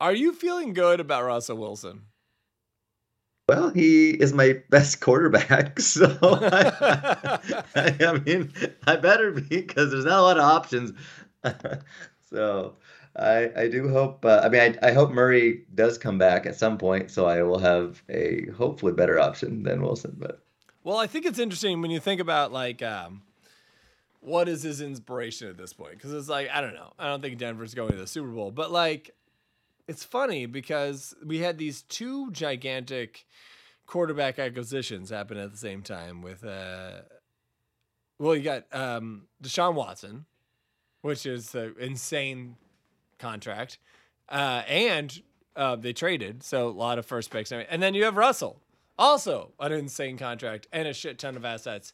Are 0.00 0.14
you 0.14 0.32
feeling 0.32 0.72
good 0.72 1.00
about 1.00 1.24
Russell 1.24 1.56
Wilson? 1.56 2.02
Well, 3.48 3.70
he 3.70 4.10
is 4.10 4.32
my 4.32 4.60
best 4.70 5.00
quarterback, 5.00 5.78
so 5.80 6.18
I, 6.22 7.60
I 7.76 8.20
mean, 8.24 8.52
I 8.86 8.96
better 8.96 9.30
be 9.30 9.42
because 9.42 9.90
there's 9.90 10.04
not 10.04 10.18
a 10.18 10.22
lot 10.22 10.38
of 10.38 10.44
options. 10.44 10.92
so 12.30 12.74
I 13.14 13.50
I 13.56 13.68
do 13.68 13.88
hope. 13.88 14.24
Uh, 14.24 14.40
I 14.42 14.48
mean, 14.48 14.76
I 14.82 14.88
I 14.88 14.92
hope 14.92 15.10
Murray 15.10 15.64
does 15.74 15.96
come 15.96 16.18
back 16.18 16.44
at 16.44 16.56
some 16.56 16.76
point, 16.76 17.10
so 17.10 17.26
I 17.26 17.42
will 17.42 17.60
have 17.60 18.02
a 18.08 18.46
hopefully 18.56 18.92
better 18.92 19.20
option 19.20 19.62
than 19.62 19.80
Wilson. 19.80 20.16
But 20.18 20.42
Well, 20.82 20.98
I 20.98 21.06
think 21.06 21.24
it's 21.24 21.38
interesting 21.38 21.80
when 21.80 21.92
you 21.92 22.00
think 22.00 22.20
about 22.20 22.52
like 22.52 22.82
um, 22.82 23.22
what 24.20 24.48
is 24.48 24.64
his 24.64 24.80
inspiration 24.80 25.48
at 25.48 25.56
this 25.56 25.72
point? 25.72 25.92
Because 25.92 26.12
it's 26.12 26.28
like 26.28 26.50
I 26.50 26.60
don't 26.60 26.74
know. 26.74 26.92
I 26.98 27.06
don't 27.06 27.22
think 27.22 27.38
Denver's 27.38 27.74
going 27.74 27.92
to 27.92 27.96
the 27.96 28.08
Super 28.08 28.28
Bowl, 28.28 28.50
but 28.50 28.72
like 28.72 29.14
it's 29.88 30.04
funny 30.04 30.46
because 30.46 31.14
we 31.24 31.38
had 31.38 31.58
these 31.58 31.82
two 31.82 32.30
gigantic 32.30 33.26
quarterback 33.86 34.38
acquisitions 34.38 35.10
happen 35.10 35.36
at 35.38 35.52
the 35.52 35.58
same 35.58 35.82
time 35.82 36.22
with 36.22 36.44
uh, 36.44 37.02
well, 38.18 38.34
you 38.34 38.42
got 38.42 38.64
um, 38.72 39.26
Deshaun 39.42 39.74
Watson, 39.74 40.24
which 41.02 41.26
is 41.26 41.54
an 41.54 41.74
insane 41.78 42.56
contract, 43.18 43.78
uh, 44.28 44.62
and 44.66 45.22
uh, 45.54 45.76
they 45.76 45.92
traded, 45.92 46.42
so 46.42 46.68
a 46.68 46.70
lot 46.70 46.98
of 46.98 47.06
first 47.06 47.30
picks, 47.30 47.52
and 47.52 47.82
then 47.82 47.94
you 47.94 48.04
have 48.04 48.16
Russell, 48.16 48.60
also 48.98 49.52
an 49.60 49.72
insane 49.72 50.16
contract 50.16 50.66
and 50.72 50.88
a 50.88 50.94
shit 50.94 51.18
ton 51.18 51.36
of 51.36 51.44
assets. 51.44 51.92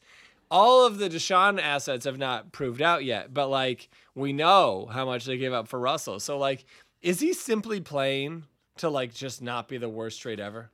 All 0.50 0.87
of 0.87 0.99
the 0.99 1.08
Deshaun 1.08 1.58
assets 1.61 2.04
have 2.04 2.18
not 2.18 2.52
proved 2.52 2.82
out 2.82 3.04
yet, 3.04 3.32
but 3.32 3.49
like 3.49 3.88
we 4.14 4.32
know 4.32 4.87
how 4.92 5.06
much 5.06 5.25
they 5.25 5.38
gave 5.38 5.52
up 5.52 5.66
for 5.66 5.80
Russell. 5.80 6.20
So 6.20 6.38
like, 6.38 6.66
is 7.02 7.21
he 7.21 7.32
simply 7.32 7.80
playing 7.80 8.44
to 8.78 8.88
like 8.88 9.12
just 9.12 9.42
not 9.42 9.68
be 9.68 9.78
the 9.78 9.88
worst 9.88 10.21
trade 10.21 10.40
ever? 10.40 10.71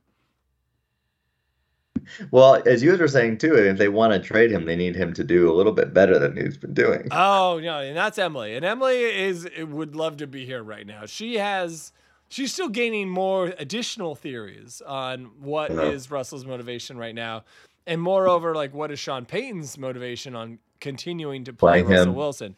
well, 2.31 2.61
as 2.65 2.81
you 2.81 2.95
were 2.95 3.07
saying 3.07 3.37
too, 3.37 3.55
if 3.55 3.77
they 3.77 3.89
want 3.89 4.13
to 4.13 4.19
trade 4.19 4.51
him, 4.51 4.65
they 4.65 4.75
need 4.75 4.95
him 4.95 5.13
to 5.13 5.23
do 5.23 5.51
a 5.51 5.53
little 5.53 5.71
bit 5.71 5.93
better 5.93 6.17
than 6.17 6.37
he's 6.37 6.57
been 6.57 6.73
doing. 6.73 7.07
Oh 7.11 7.59
no, 7.61 7.79
and 7.79 7.95
that's 7.95 8.17
Emily. 8.17 8.55
And 8.55 8.65
Emily 8.65 9.01
is 9.01 9.47
would 9.59 9.95
love 9.95 10.17
to 10.17 10.27
be 10.27 10.45
here 10.45 10.63
right 10.63 10.85
now. 10.85 11.05
She 11.05 11.37
has 11.37 11.91
she's 12.29 12.53
still 12.53 12.69
gaining 12.69 13.09
more 13.09 13.53
additional 13.57 14.15
theories 14.15 14.81
on 14.85 15.31
what 15.39 15.71
is. 15.71 16.09
Russell's 16.09 16.45
motivation 16.45 16.97
right 16.97 17.15
now. 17.15 17.43
And 17.85 18.01
moreover, 18.01 18.53
like, 18.53 18.73
what 18.73 18.91
is 18.91 18.99
Sean 18.99 19.25
Payton's 19.25 19.77
motivation 19.77 20.35
on 20.35 20.59
continuing 20.79 21.43
to 21.45 21.53
play 21.53 21.81
Playing 21.81 21.87
Russell 21.87 22.11
him. 22.11 22.15
Wilson? 22.15 22.55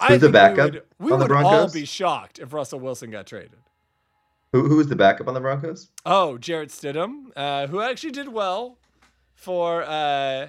Who's 0.00 0.20
the 0.20 0.26
think 0.26 0.32
backup 0.32 0.72
We 0.72 0.78
would, 0.78 0.82
we 0.98 1.12
on 1.12 1.18
the 1.18 1.26
would 1.26 1.44
all 1.44 1.70
be 1.70 1.84
shocked 1.84 2.38
if 2.38 2.52
Russell 2.52 2.80
Wilson 2.80 3.10
got 3.10 3.26
traded. 3.26 3.56
Who 4.52 4.68
who's 4.68 4.86
the 4.86 4.96
backup 4.96 5.28
on 5.28 5.34
the 5.34 5.40
Broncos? 5.40 5.90
Oh, 6.06 6.38
Jarrett 6.38 6.70
Stidham, 6.70 7.32
uh, 7.36 7.66
who 7.66 7.80
actually 7.80 8.12
did 8.12 8.28
well 8.28 8.78
for 9.34 9.82
uh, 9.82 10.48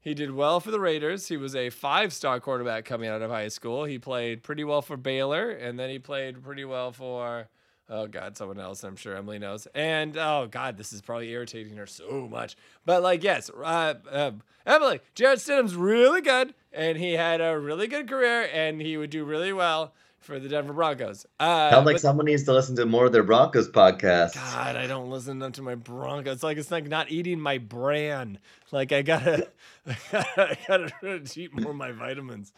he 0.00 0.14
did 0.14 0.30
well 0.30 0.60
for 0.60 0.70
the 0.70 0.80
Raiders. 0.80 1.28
He 1.28 1.36
was 1.36 1.56
a 1.56 1.70
five-star 1.70 2.40
quarterback 2.40 2.84
coming 2.84 3.08
out 3.08 3.22
of 3.22 3.30
high 3.30 3.48
school. 3.48 3.84
He 3.84 3.98
played 3.98 4.42
pretty 4.42 4.64
well 4.64 4.82
for 4.82 4.96
Baylor, 4.96 5.50
and 5.50 5.78
then 5.78 5.90
he 5.90 5.98
played 5.98 6.42
pretty 6.42 6.64
well 6.64 6.92
for 6.92 7.48
oh 7.90 8.06
god, 8.06 8.36
someone 8.36 8.58
else. 8.58 8.82
I'm 8.84 8.96
sure 8.96 9.14
Emily 9.16 9.38
knows. 9.38 9.66
And 9.74 10.16
oh 10.16 10.48
god, 10.50 10.78
this 10.78 10.92
is 10.92 11.02
probably 11.02 11.30
irritating 11.30 11.76
her 11.76 11.86
so 11.86 12.26
much. 12.30 12.56
But 12.86 13.02
like, 13.02 13.22
yes, 13.22 13.50
uh, 13.50 13.94
uh, 14.10 14.30
Emily, 14.64 15.00
Jarrett 15.14 15.40
Stidham's 15.40 15.74
really 15.74 16.22
good, 16.22 16.54
and 16.72 16.96
he 16.96 17.12
had 17.12 17.40
a 17.40 17.58
really 17.58 17.88
good 17.88 18.08
career, 18.08 18.48
and 18.52 18.80
he 18.80 18.96
would 18.96 19.10
do 19.10 19.24
really 19.24 19.52
well 19.52 19.92
for 20.20 20.38
the 20.38 20.48
Denver 20.48 20.74
Broncos. 20.74 21.26
Uh, 21.40 21.70
Sounds 21.70 21.86
like 21.86 21.94
but- 21.94 22.00
someone 22.02 22.26
needs 22.26 22.44
to 22.44 22.52
listen 22.52 22.76
to 22.76 22.86
more 22.86 23.06
of 23.06 23.12
their 23.12 23.22
Broncos 23.22 23.68
podcast. 23.70 24.34
God, 24.34 24.76
I 24.76 24.86
don't 24.86 25.10
listen 25.10 25.40
to 25.52 25.62
my 25.62 25.74
Broncos. 25.74 26.34
It's 26.34 26.42
like 26.42 26.58
it's 26.58 26.70
like 26.70 26.86
not 26.88 27.10
eating 27.10 27.40
my 27.40 27.58
bran. 27.58 28.38
Like 28.70 28.92
I 28.92 29.02
gotta, 29.02 29.48
I 29.86 29.96
gotta, 30.12 30.50
I 30.68 30.90
gotta 31.02 31.22
eat 31.40 31.58
more 31.58 31.70
of 31.70 31.76
my 31.76 31.92
vitamins. 31.92 32.52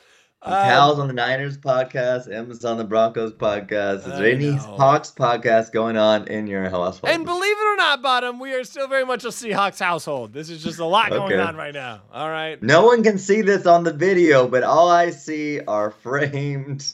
Um, 0.45 0.53
Cal's 0.53 0.99
on 0.99 1.07
the 1.07 1.15
Niners 1.15 1.57
podcast. 1.57 2.33
Emma's 2.33 2.65
on 2.65 2.77
the 2.77 2.83
Broncos 2.85 3.33
podcast. 3.33 3.99
Is 3.99 4.05
there 4.07 4.27
I 4.27 4.31
any 4.33 4.51
know. 4.51 4.59
Hawks 4.59 5.13
podcast 5.17 5.71
going 5.71 5.97
on 5.97 6.27
in 6.27 6.49
your 6.49 6.65
household? 6.69 7.05
and 7.05 7.25
believe 7.25 7.57
it 7.57 7.65
or 7.65 7.77
not, 7.77 8.03
bottom, 8.03 8.41
we 8.41 8.53
are 8.53 8.65
still 8.65 8.89
very 8.89 9.05
much 9.05 9.25
a 9.25 9.29
Seahawks 9.29 9.79
household. 9.79 10.33
This 10.33 10.51
is 10.51 10.61
just 10.63 10.81
a 10.81 10.85
lot 10.85 11.11
going 11.11 11.39
on 11.39 11.55
right 11.55 11.73
now. 11.73 12.03
All 12.13 12.29
right. 12.29 12.61
no 12.61 12.85
one 12.85 13.05
can 13.05 13.19
see 13.19 13.43
this 13.43 13.67
on 13.67 13.85
the 13.85 13.93
video, 13.93 14.49
but 14.49 14.65
all 14.65 14.91
I 14.91 15.11
see 15.11 15.61
are 15.61 15.91
framed, 16.03 16.93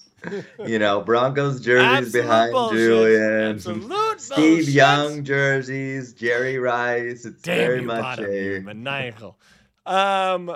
you 0.66 0.78
know, 0.78 1.00
Broncos 1.00 1.62
jerseys 1.62 2.12
behind 2.12 2.52
bullshit. 2.52 2.78
Julian. 2.78 3.54
Absolute 3.54 4.20
Steve 4.20 4.56
bullshit. 4.58 4.74
Young 4.74 5.24
jerseys, 5.24 6.12
Jerry 6.12 6.58
Rice. 6.58 7.24
It's 7.24 7.40
Damn 7.40 7.56
very 7.56 7.80
you, 7.80 7.86
much 7.86 8.02
bottom, 8.02 8.26
a 8.26 8.60
maniacal. 8.60 9.38
Um, 9.86 10.54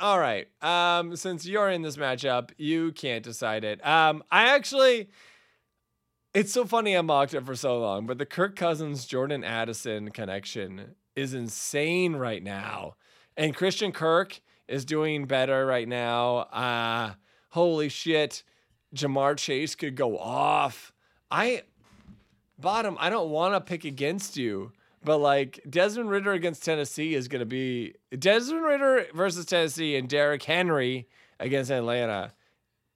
all 0.00 0.18
right. 0.18 0.48
Um, 0.62 1.16
since 1.16 1.46
you're 1.46 1.70
in 1.70 1.82
this 1.82 1.96
matchup, 1.96 2.50
you 2.56 2.92
can't 2.92 3.24
decide 3.24 3.64
it. 3.64 3.84
Um, 3.86 4.22
I 4.30 4.54
actually, 4.54 5.08
it's 6.34 6.52
so 6.52 6.64
funny 6.64 6.96
I 6.96 7.00
mocked 7.00 7.34
it 7.34 7.44
for 7.44 7.56
so 7.56 7.78
long, 7.78 8.06
but 8.06 8.18
the 8.18 8.26
Kirk 8.26 8.56
Cousins 8.56 9.06
Jordan 9.06 9.44
Addison 9.44 10.10
connection 10.10 10.94
is 11.16 11.34
insane 11.34 12.14
right 12.14 12.42
now, 12.42 12.94
and 13.36 13.54
Christian 13.54 13.92
Kirk 13.92 14.40
is 14.68 14.84
doing 14.84 15.24
better 15.24 15.66
right 15.66 15.88
now. 15.88 16.38
Uh, 16.52 17.14
holy 17.50 17.88
shit, 17.88 18.44
Ja'Marr 18.94 19.36
Chase 19.36 19.74
could 19.74 19.96
go 19.96 20.18
off. 20.18 20.92
I 21.30 21.62
bottom. 22.58 22.96
I 23.00 23.10
don't 23.10 23.30
want 23.30 23.54
to 23.54 23.60
pick 23.60 23.84
against 23.84 24.36
you, 24.36 24.72
but 25.08 25.22
like 25.22 25.62
Desmond 25.66 26.10
Ridder 26.10 26.32
against 26.32 26.62
Tennessee 26.62 27.14
is 27.14 27.28
going 27.28 27.40
to 27.40 27.46
be 27.46 27.94
Desmond 28.18 28.62
Ridder 28.62 29.06
versus 29.14 29.46
Tennessee 29.46 29.96
and 29.96 30.06
Derrick 30.06 30.42
Henry 30.42 31.08
against 31.40 31.70
Atlanta 31.70 32.34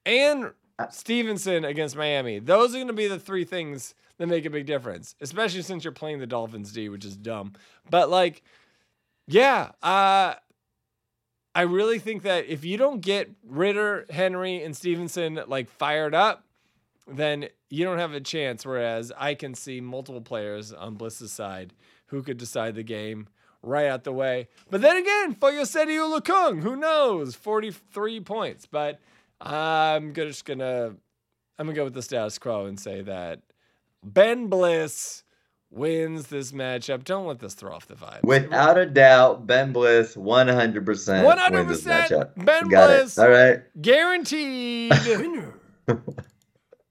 and 0.05 0.51
Stevenson 0.91 1.65
against 1.65 1.97
Miami. 1.97 2.39
Those 2.39 2.75
are 2.75 2.77
going 2.77 2.89
to 2.89 2.93
be 2.93 3.09
the 3.09 3.19
three 3.19 3.47
things 3.47 3.95
that 4.19 4.27
make 4.27 4.45
a 4.45 4.51
big 4.51 4.67
difference, 4.67 5.15
especially 5.23 5.63
since 5.63 5.85
you're 5.85 5.93
playing 5.95 6.19
the 6.19 6.27
Dolphins 6.27 6.71
D, 6.71 6.91
which 6.91 7.07
is 7.07 7.17
dumb. 7.17 7.55
But 7.89 8.11
like, 8.11 8.43
yeah, 9.27 9.71
uh, 9.83 10.35
I 11.55 11.63
really 11.63 11.99
think 11.99 12.25
that 12.25 12.45
if 12.45 12.63
you 12.63 12.77
don't 12.77 13.01
get 13.01 13.31
Ridder, 13.43 14.05
Henry, 14.11 14.63
and 14.63 14.77
Stevenson 14.77 15.41
like 15.47 15.71
fired 15.71 16.15
up, 16.15 16.45
then 17.09 17.49
you 17.71 17.87
don't 17.87 17.99
have 17.99 18.13
a 18.13 18.21
chance. 18.21 18.67
Whereas 18.67 19.11
I 19.17 19.33
can 19.35 19.55
see 19.55 19.81
multiple 19.81 20.21
players 20.21 20.75
on 20.75 20.97
Bliss's 20.97 21.33
side 21.33 21.73
who 22.13 22.23
could 22.23 22.37
decide 22.39 22.77
the 22.77 22.85
game 22.85 23.27
right 23.63 23.87
out 23.87 24.05
the 24.05 24.13
way. 24.13 24.47
But 24.71 24.81
then 24.81 24.97
again, 24.97 25.35
Foyesade 25.35 25.87
Oluokun, 25.89 26.63
who 26.63 26.77
knows? 26.77 27.35
43 27.35 28.21
points. 28.21 28.67
But 28.67 29.01
I'm 29.41 30.13
gonna- 30.13 30.29
just 30.29 30.45
gonna 30.45 30.95
I'm 31.59 31.67
gonna 31.67 31.75
go 31.75 31.85
with 31.85 31.95
the 31.95 32.03
status 32.03 32.39
quo 32.39 32.67
and 32.67 32.79
say 32.79 33.03
that 33.03 33.41
Ben 34.05 34.47
Bliss 34.49 35.23
wins 35.71 36.27
this 36.27 36.53
matchup. 36.53 37.05
Don't 37.05 37.27
let 37.27 37.39
this 37.39 37.55
throw 37.55 37.73
off 37.75 37.87
the 37.87 37.95
vibe. 37.95 38.23
Without 38.25 38.77
a 38.79 38.85
doubt, 38.87 39.47
Ben 39.47 39.73
Bliss 39.73 40.17
100% 40.17 41.25
wins 41.25 41.69
this 41.69 41.85
100% 41.85 42.09
matchup. 42.09 42.45
Ben 42.45 42.69
Got 42.69 42.87
Bliss. 42.89 43.17
it. 43.19 43.23
All 43.23 43.31
right. 43.31 43.61
Guaranteed. 43.81 44.93
Winner. 45.07 45.55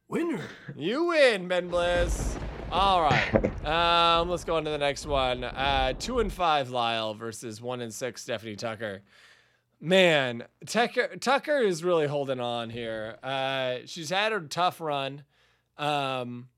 Winner. 0.08 0.42
You 0.76 1.06
win, 1.06 1.48
Ben 1.48 1.68
Bliss. 1.70 2.38
All 2.72 3.02
right. 3.02 3.52
Um, 3.62 4.28
let's 4.28 4.44
go 4.44 4.56
on 4.56 4.66
to 4.66 4.72
the 4.72 4.78
next 4.80 5.06
one. 5.06 5.44
Uh, 5.44 5.94
two 5.94 6.20
and 6.20 6.34
five 6.34 6.72
Lyle 6.72 7.14
versus 7.14 7.62
one 7.62 7.80
and 7.80 7.94
six 7.94 8.24
Stephanie 8.24 8.56
Tucker. 8.56 9.04
Man, 9.80 10.46
Tucker 10.66 11.16
Tucker 11.18 11.60
is 11.60 11.84
really 11.84 12.08
holding 12.08 12.40
on 12.40 12.72
here. 12.72 13.18
Uh, 13.22 13.78
she's 13.86 14.10
had 14.10 14.34
a 14.34 14.40
tough 14.42 14.82
run, 14.82 15.24
um, 15.78 16.50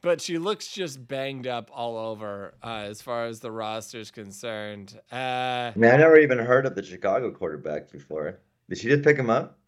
but 0.00 0.20
she 0.20 0.38
looks 0.38 0.68
just 0.68 1.08
banged 1.08 1.48
up 1.48 1.70
all 1.74 1.98
over 1.98 2.54
uh, 2.62 2.84
as 2.88 3.02
far 3.02 3.26
as 3.26 3.40
the 3.40 3.50
roster 3.50 3.98
is 3.98 4.12
concerned. 4.12 4.98
Uh, 5.10 5.16
I 5.16 5.72
mean, 5.74 5.90
I 5.90 5.96
never 5.96 6.18
even 6.18 6.38
heard 6.38 6.66
of 6.66 6.76
the 6.76 6.84
Chicago 6.84 7.32
quarterback 7.32 7.90
before. 7.90 8.38
Did 8.68 8.78
she 8.78 8.88
just 8.88 9.02
pick 9.02 9.16
him 9.16 9.28
up? 9.28 9.58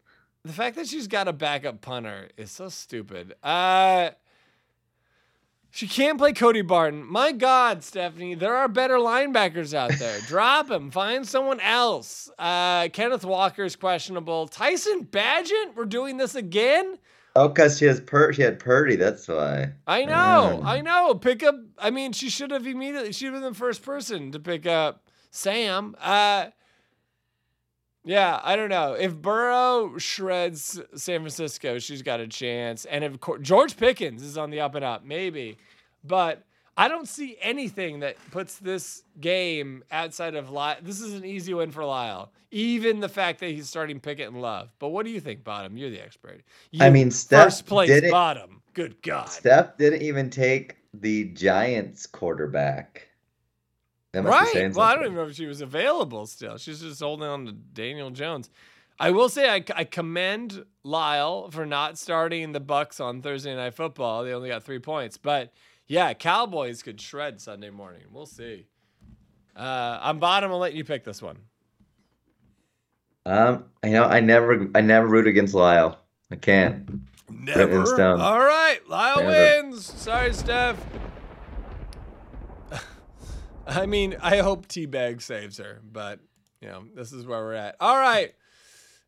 The 0.44 0.52
fact 0.52 0.76
that 0.76 0.86
she's 0.86 1.08
got 1.08 1.26
a 1.26 1.32
backup 1.32 1.80
punter 1.80 2.28
is 2.36 2.52
so 2.52 2.68
stupid. 2.68 3.34
Uh 3.42 4.10
she 5.70 5.86
can't 5.86 6.18
play 6.18 6.32
Cody 6.32 6.62
Barton. 6.62 7.04
My 7.10 7.32
God, 7.32 7.84
Stephanie, 7.84 8.34
there 8.34 8.56
are 8.56 8.68
better 8.68 8.96
linebackers 8.96 9.74
out 9.74 9.92
there. 9.98 10.18
Drop 10.26 10.70
him. 10.70 10.90
Find 10.90 11.26
someone 11.26 11.60
else. 11.60 12.30
Uh, 12.38 12.88
Kenneth 12.88 13.24
Walker's 13.24 13.76
questionable. 13.76 14.48
Tyson 14.48 15.04
Bagent, 15.04 15.74
we're 15.76 15.84
doing 15.84 16.16
this 16.16 16.34
again. 16.34 16.98
Oh, 17.36 17.48
because 17.48 17.78
she 17.78 17.84
has 17.84 18.00
Pur- 18.00 18.32
she 18.32 18.42
had 18.42 18.58
Purdy. 18.58 18.96
That's 18.96 19.28
why. 19.28 19.72
I 19.86 20.04
know, 20.04 20.60
Mm. 20.62 20.64
I 20.64 20.80
know. 20.80 21.14
Pick 21.14 21.42
up. 21.44 21.54
I 21.78 21.90
mean, 21.90 22.12
she 22.12 22.30
should 22.30 22.50
have 22.50 22.66
immediately. 22.66 23.12
She 23.12 23.26
would 23.26 23.34
have 23.34 23.42
been 23.42 23.52
the 23.52 23.58
first 23.58 23.82
person 23.82 24.32
to 24.32 24.40
pick 24.40 24.66
up 24.66 25.04
Sam. 25.30 25.94
Uh, 26.00 26.46
yeah, 28.08 28.40
I 28.42 28.56
don't 28.56 28.70
know. 28.70 28.94
If 28.94 29.14
Burrow 29.14 29.98
shreds 29.98 30.80
San 30.94 31.20
Francisco, 31.20 31.78
she's 31.78 32.00
got 32.00 32.20
a 32.20 32.26
chance. 32.26 32.86
And 32.86 33.04
if 33.04 33.18
George 33.42 33.76
Pickens 33.76 34.22
is 34.22 34.38
on 34.38 34.48
the 34.48 34.60
up 34.60 34.74
and 34.74 34.82
up, 34.82 35.04
maybe. 35.04 35.58
But 36.02 36.42
I 36.74 36.88
don't 36.88 37.06
see 37.06 37.36
anything 37.42 38.00
that 38.00 38.16
puts 38.30 38.56
this 38.56 39.02
game 39.20 39.84
outside 39.90 40.36
of 40.36 40.48
Lyle. 40.48 40.78
This 40.80 41.02
is 41.02 41.12
an 41.12 41.26
easy 41.26 41.52
win 41.52 41.70
for 41.70 41.84
Lyle. 41.84 42.32
Even 42.50 43.00
the 43.00 43.10
fact 43.10 43.40
that 43.40 43.50
he's 43.50 43.68
starting 43.68 44.00
Pickett 44.00 44.28
and 44.28 44.40
Love. 44.40 44.70
But 44.78 44.88
what 44.88 45.04
do 45.04 45.10
you 45.10 45.20
think, 45.20 45.44
Bottom? 45.44 45.76
You're 45.76 45.90
the 45.90 46.02
expert. 46.02 46.40
I 46.80 46.88
mean, 46.88 47.10
Steph 47.10 47.44
first 47.44 47.66
place 47.66 47.90
didn't- 47.90 48.10
Bottom. 48.10 48.62
Good 48.72 49.02
God. 49.02 49.28
Steph 49.28 49.76
didn't 49.76 50.00
even 50.00 50.30
take 50.30 50.76
the 50.94 51.24
Giants 51.24 52.06
quarterback. 52.06 53.06
Right. 54.24 54.74
Well, 54.74 54.86
I 54.86 54.94
don't 54.94 55.04
even 55.04 55.16
know 55.16 55.24
if 55.24 55.34
she 55.34 55.46
was 55.46 55.60
available 55.60 56.26
still. 56.26 56.58
She's 56.58 56.80
just 56.80 57.00
holding 57.00 57.26
on 57.26 57.46
to 57.46 57.52
Daniel 57.52 58.10
Jones. 58.10 58.50
I 59.00 59.10
will 59.12 59.28
say 59.28 59.48
I, 59.48 59.64
I 59.76 59.84
commend 59.84 60.64
Lyle 60.82 61.50
for 61.50 61.64
not 61.64 61.98
starting 61.98 62.52
the 62.52 62.60
Bucks 62.60 62.98
on 62.98 63.22
Thursday 63.22 63.54
Night 63.54 63.74
Football. 63.74 64.24
They 64.24 64.32
only 64.32 64.48
got 64.48 64.64
three 64.64 64.80
points, 64.80 65.16
but 65.16 65.52
yeah, 65.86 66.12
Cowboys 66.14 66.82
could 66.82 67.00
shred 67.00 67.40
Sunday 67.40 67.70
morning. 67.70 68.02
We'll 68.12 68.26
see. 68.26 68.66
Uh, 69.56 69.98
I'm 70.02 70.18
bottom. 70.18 70.50
I'll 70.50 70.58
let 70.58 70.74
you 70.74 70.84
pick 70.84 71.04
this 71.04 71.22
one. 71.22 71.38
Um, 73.24 73.64
you 73.84 73.92
know, 73.92 74.04
I 74.04 74.20
never, 74.20 74.68
I 74.74 74.80
never 74.80 75.06
root 75.06 75.26
against 75.26 75.54
Lyle. 75.54 75.98
I 76.30 76.36
can't. 76.36 76.88
Never. 77.30 77.84
stone. 77.86 78.20
All 78.20 78.38
right, 78.38 78.80
Lyle 78.88 79.22
Never. 79.22 79.62
wins. 79.62 79.84
Sorry, 79.84 80.32
Steph. 80.32 80.78
I 83.68 83.86
mean, 83.86 84.16
I 84.20 84.38
hope 84.38 84.66
Teabag 84.66 85.20
saves 85.20 85.58
her, 85.58 85.80
but 85.84 86.20
you 86.60 86.68
know, 86.68 86.84
this 86.94 87.12
is 87.12 87.26
where 87.26 87.40
we're 87.40 87.52
at. 87.52 87.76
All 87.80 87.96
right, 87.96 88.34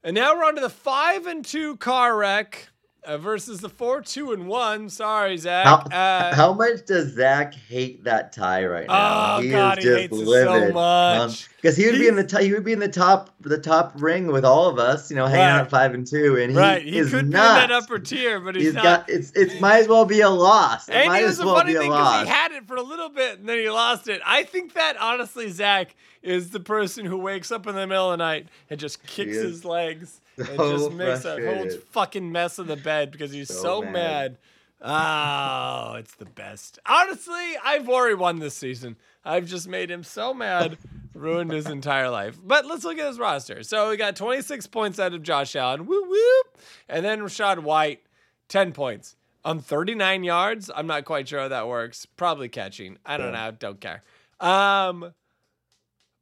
and 0.05 0.15
now 0.15 0.35
we're 0.35 0.45
on 0.45 0.55
to 0.57 0.61
the 0.61 0.69
five 0.71 1.27
and 1.27 1.45
two 1.45 1.77
car 1.79 2.17
wreck 2.17 2.70
uh, 3.05 3.17
versus 3.19 3.61
the 3.61 3.69
four, 3.69 4.01
two, 4.03 4.33
and 4.33 4.47
one. 4.47 4.89
Sorry, 4.89 5.37
Zach. 5.37 5.65
How, 5.67 5.77
uh, 5.97 6.35
how 6.35 6.53
much 6.53 6.85
does 6.87 7.15
Zach 7.15 7.55
hate 7.55 8.05
that 8.05 8.33
tie 8.33 8.65
right 8.67 8.87
now? 8.87 9.39
Oh, 9.39 9.51
God, 9.51 9.79
he 9.83 9.89
hates 9.89 10.17
it 10.17 10.27
so 10.27 10.73
much. 10.73 11.49
Because 11.57 11.77
he 11.77 11.87
would 11.87 11.99
be 11.99 12.09
in 12.09 12.17
the 12.17 12.25
t- 12.25 12.45
he 12.45 12.53
would 12.53 12.65
be 12.65 12.73
in 12.73 12.79
the 12.79 12.89
top 12.89 13.31
the 13.41 13.59
top 13.59 13.93
ring 13.97 14.27
with 14.29 14.45
all 14.45 14.67
of 14.69 14.79
us, 14.79 15.11
you 15.11 15.17
know, 15.17 15.27
hanging 15.27 15.41
Right. 15.47 15.51
out 15.53 15.61
at 15.63 15.71
five 15.71 15.95
and 15.95 16.07
two, 16.07 16.37
and 16.37 16.53
he 16.53 16.59
right, 16.59 16.83
he 16.83 16.99
is 16.99 17.11
could 17.11 17.17
be 17.21 17.27
in 17.27 17.31
not. 17.31 17.69
that 17.69 17.71
upper 17.73 17.99
tier, 17.99 18.41
but 18.41 18.55
he's, 18.55 18.67
he's 18.67 18.75
not. 18.75 18.83
got 18.83 19.11
it's 19.11 19.31
it 19.33 19.61
might 19.61 19.79
as 19.81 19.89
well 19.89 20.05
be 20.05 20.21
a 20.21 20.31
loss. 20.31 20.89
It 20.89 20.95
And 20.95 21.09
might 21.09 21.23
it 21.23 21.29
as 21.29 21.39
well 21.39 21.55
funny 21.57 21.73
be 21.73 21.77
a 21.77 21.81
thing 21.81 21.91
because 21.91 22.05
loss. 22.05 22.25
he 22.27 22.31
had 22.31 22.53
it 22.53 22.67
for 22.67 22.77
a 22.77 22.83
little 22.83 23.09
bit 23.11 23.39
and 23.41 23.49
then 23.49 23.59
he 23.59 23.69
lost 23.71 24.09
it. 24.09 24.21
I 24.27 24.43
think 24.45 24.75
that 24.75 24.97
honestly, 24.99 25.51
Zach 25.51 25.95
is 26.23 26.51
the 26.51 26.61
person 26.61 27.05
who 27.07 27.17
wakes 27.19 27.51
up 27.51 27.67
in 27.67 27.75
the 27.75 27.87
middle 27.87 28.11
of 28.11 28.19
the 28.19 28.25
night 28.25 28.47
and 28.69 28.79
just 28.81 29.03
kicks 29.07 29.37
his 29.37 29.65
legs 29.65 30.21
so 30.57 30.77
just 30.77 30.93
makes 30.93 31.25
a 31.25 31.45
whole 31.45 31.69
fucking 31.91 32.31
mess 32.33 32.59
of 32.59 32.67
the 32.67 32.77
bed 32.77 33.11
because 33.11 33.33
he's 33.33 33.49
so, 33.49 33.63
So 33.63 33.83
mad. 33.83 33.93
mad. 33.93 34.39
Oh, 34.83 35.95
it's 35.99 36.15
the 36.15 36.25
best. 36.25 36.79
Honestly, 36.87 37.55
I've 37.63 37.89
already 37.89 38.15
won 38.15 38.39
this 38.39 38.55
season. 38.57 38.97
I've 39.25 39.47
just 39.47 39.69
made 39.69 39.91
him 39.91 40.03
so 40.03 40.33
mad, 40.33 40.79
ruined 41.15 41.53
his 41.53 41.67
entire 41.67 42.09
life. 42.09 42.39
But 42.43 42.65
let's 42.65 42.85
look 42.85 42.99
at 42.99 43.07
his 43.07 43.19
roster. 43.19 43.63
So 43.63 43.91
we 43.91 43.99
got 43.99 44.17
26 44.17 44.67
points 44.69 44.99
out 44.99 45.13
of 45.13 45.23
Josh 45.23 45.55
Allen. 45.55 45.85
Whoop 45.87 46.09
whoop. 46.09 46.59
And 46.89 47.05
then 47.05 47.21
Rachaad 47.21 47.59
White, 47.59 48.01
10 48.49 48.73
points. 48.73 49.17
On 49.45 49.59
39 49.59 50.25
yards, 50.25 50.71
I'm 50.75 50.87
not 50.87 51.05
quite 51.05 51.29
sure 51.29 51.41
how 51.41 51.49
that 51.49 51.69
works. 51.69 52.07
Probably 52.17 52.49
catching. 52.49 52.99
I 53.05 53.17
don't 53.17 53.33
know. 53.33 53.51
Don't 53.59 53.81
care. 53.81 54.03
Um, 54.41 55.13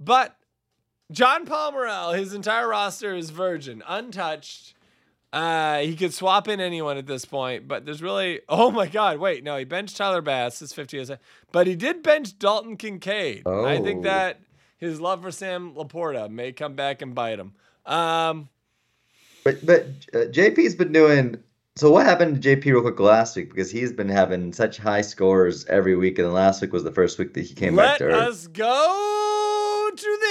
but 0.00 0.36
John 1.10 1.46
Palmerell, 1.46 2.16
his 2.18 2.34
entire 2.34 2.68
roster 2.68 3.14
is 3.14 3.30
virgin, 3.30 3.82
untouched. 3.86 4.74
Uh, 5.32 5.78
he 5.80 5.94
could 5.96 6.12
swap 6.14 6.48
in 6.48 6.58
anyone 6.60 6.96
at 6.96 7.06
this 7.06 7.24
point, 7.24 7.68
but 7.68 7.84
there's 7.84 8.02
really. 8.02 8.40
Oh 8.48 8.70
my 8.70 8.86
God! 8.86 9.18
Wait, 9.18 9.44
no, 9.44 9.56
he 9.58 9.64
benched 9.64 9.96
Tyler 9.96 10.22
Bass. 10.22 10.58
His 10.60 10.72
50 10.72 10.98
is, 10.98 11.12
but 11.52 11.66
he 11.66 11.76
did 11.76 12.02
bench 12.02 12.38
Dalton 12.38 12.76
Kincaid. 12.78 13.46
I 13.46 13.78
think 13.80 14.00
Oh. 14.00 14.02
that 14.08 14.40
his 14.78 15.00
love 15.00 15.20
for 15.22 15.30
Sam 15.30 15.74
LaPorta 15.74 16.30
may 16.30 16.52
come 16.52 16.74
back 16.74 17.02
and 17.02 17.14
bite 17.14 17.38
him. 17.38 17.52
Um, 17.84 18.48
But 19.44 19.64
but 19.66 19.86
uh, 20.14 20.18
JP's 20.30 20.74
been 20.74 20.92
doing. 20.92 21.36
So 21.76 21.90
what 21.92 22.06
happened 22.06 22.42
to 22.42 22.56
JP 22.56 22.64
real 22.64 22.80
quick 22.82 22.98
last 22.98 23.36
week? 23.36 23.50
Because 23.50 23.70
he's 23.70 23.92
been 23.92 24.08
having 24.08 24.52
such 24.52 24.78
high 24.78 25.02
scores 25.02 25.64
every 25.66 25.94
week, 25.94 26.18
and 26.18 26.32
last 26.32 26.60
week 26.62 26.72
was 26.72 26.84
the 26.84 26.90
first 26.92 27.18
week 27.18 27.34
that 27.34 27.42
he 27.44 27.54
came 27.54 27.76
let 27.76 27.90
back 27.90 27.98
to 27.98 28.04
earth. 28.06 28.14
us 28.28 28.46
go 28.48 29.37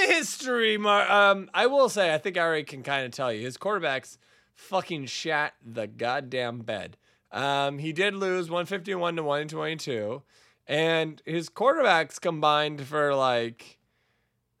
history. 0.08 0.78
Mar- 0.78 1.10
um, 1.10 1.50
I 1.54 1.66
will 1.66 1.88
say, 1.88 2.12
I 2.12 2.18
think 2.18 2.36
I 2.36 2.42
already 2.42 2.64
can 2.64 2.82
kind 2.82 3.04
of 3.04 3.12
tell 3.12 3.32
you 3.32 3.44
his 3.44 3.56
quarterbacks 3.56 4.18
fucking 4.54 5.06
shat 5.06 5.54
the 5.64 5.86
goddamn 5.86 6.60
bed. 6.60 6.96
Um, 7.30 7.78
he 7.78 7.92
did 7.92 8.14
lose 8.14 8.50
151 8.50 9.16
to 9.16 9.22
122, 9.22 10.22
and 10.66 11.22
his 11.26 11.50
quarterbacks 11.50 12.20
combined 12.20 12.80
for 12.82 13.14
like, 13.14 13.78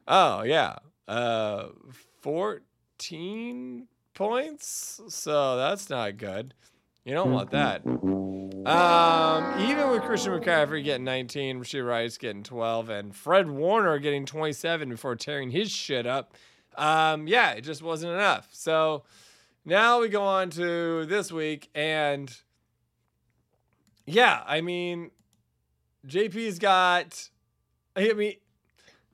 oh 0.06 0.42
yeah, 0.42 0.76
uh, 1.08 1.68
14 2.20 3.88
points. 4.14 5.00
So 5.08 5.56
that's 5.56 5.88
not 5.88 6.18
good. 6.18 6.54
You 7.04 7.14
don't 7.14 7.32
want 7.32 7.50
that. 7.52 7.82
Um, 8.68 9.60
even 9.60 9.88
with 9.90 10.02
Christian 10.02 10.32
McCaffrey 10.32 10.84
getting 10.84 11.04
19, 11.04 11.60
Rashee 11.60 11.86
Rice 11.86 12.18
getting 12.18 12.42
12, 12.42 12.90
and 12.90 13.14
Fred 13.16 13.48
Warner 13.48 13.98
getting 13.98 14.26
27 14.26 14.90
before 14.90 15.16
tearing 15.16 15.50
his 15.50 15.70
shit 15.70 16.06
up. 16.06 16.34
Um, 16.76 17.26
yeah, 17.26 17.52
it 17.52 17.62
just 17.62 17.82
wasn't 17.82 18.12
enough. 18.12 18.48
So 18.52 19.04
now 19.64 20.00
we 20.00 20.08
go 20.08 20.22
on 20.22 20.50
to 20.50 21.06
this 21.06 21.32
week, 21.32 21.70
and 21.74 22.30
yeah, 24.06 24.42
I 24.46 24.60
mean, 24.60 25.10
JP's 26.06 26.58
got. 26.58 27.30
I 27.96 28.12
mean, 28.12 28.34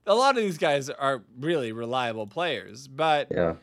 a 0.07 0.15
lot 0.15 0.37
of 0.37 0.43
these 0.43 0.59
guys 0.59 0.91
are 0.91 1.25
really 1.39 1.73
reliable 1.73 2.27
players, 2.27 2.87
but 2.89 3.29
Yeah. 3.31 3.55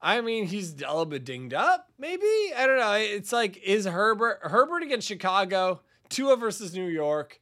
I 0.00 0.20
mean, 0.20 0.46
he's 0.46 0.74
a 0.74 0.86
little 0.86 1.06
bit 1.06 1.24
dinged 1.24 1.54
up, 1.54 1.87
maybe. 1.98 2.26
I 2.56 2.66
don't 2.66 2.78
know. 2.78 2.92
It's 2.94 3.32
like, 3.32 3.56
is 3.58 3.84
Herbert 3.86 4.40
Herbert 4.42 4.82
against 4.82 5.06
Chicago, 5.08 5.80
Tua 6.08 6.36
versus 6.36 6.74
New 6.74 6.86
York? 6.86 7.40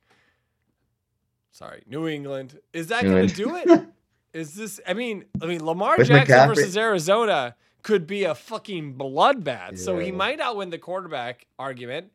Sorry, 1.50 1.82
New 1.86 2.06
England. 2.06 2.58
Is 2.72 2.88
that 2.88 3.02
going 3.04 3.26
to 3.28 3.34
do 3.34 3.56
it? 3.56 3.86
Is 4.32 4.54
this? 4.54 4.80
I 4.86 4.92
mean, 4.92 5.24
I 5.42 5.46
mean, 5.46 5.64
Lamar 5.64 5.96
With 5.96 6.08
Jackson 6.08 6.36
McCaffrey- 6.36 6.54
versus 6.56 6.76
Arizona 6.76 7.56
could 7.82 8.06
be 8.06 8.24
a 8.24 8.34
fucking 8.34 8.94
bloodbath. 8.96 9.78
So 9.78 9.98
he 9.98 10.08
Yeah. 10.08 10.12
might 10.12 10.40
outwin 10.40 10.68
the 10.70 10.78
quarterback 10.78 11.46
argument. 11.58 12.10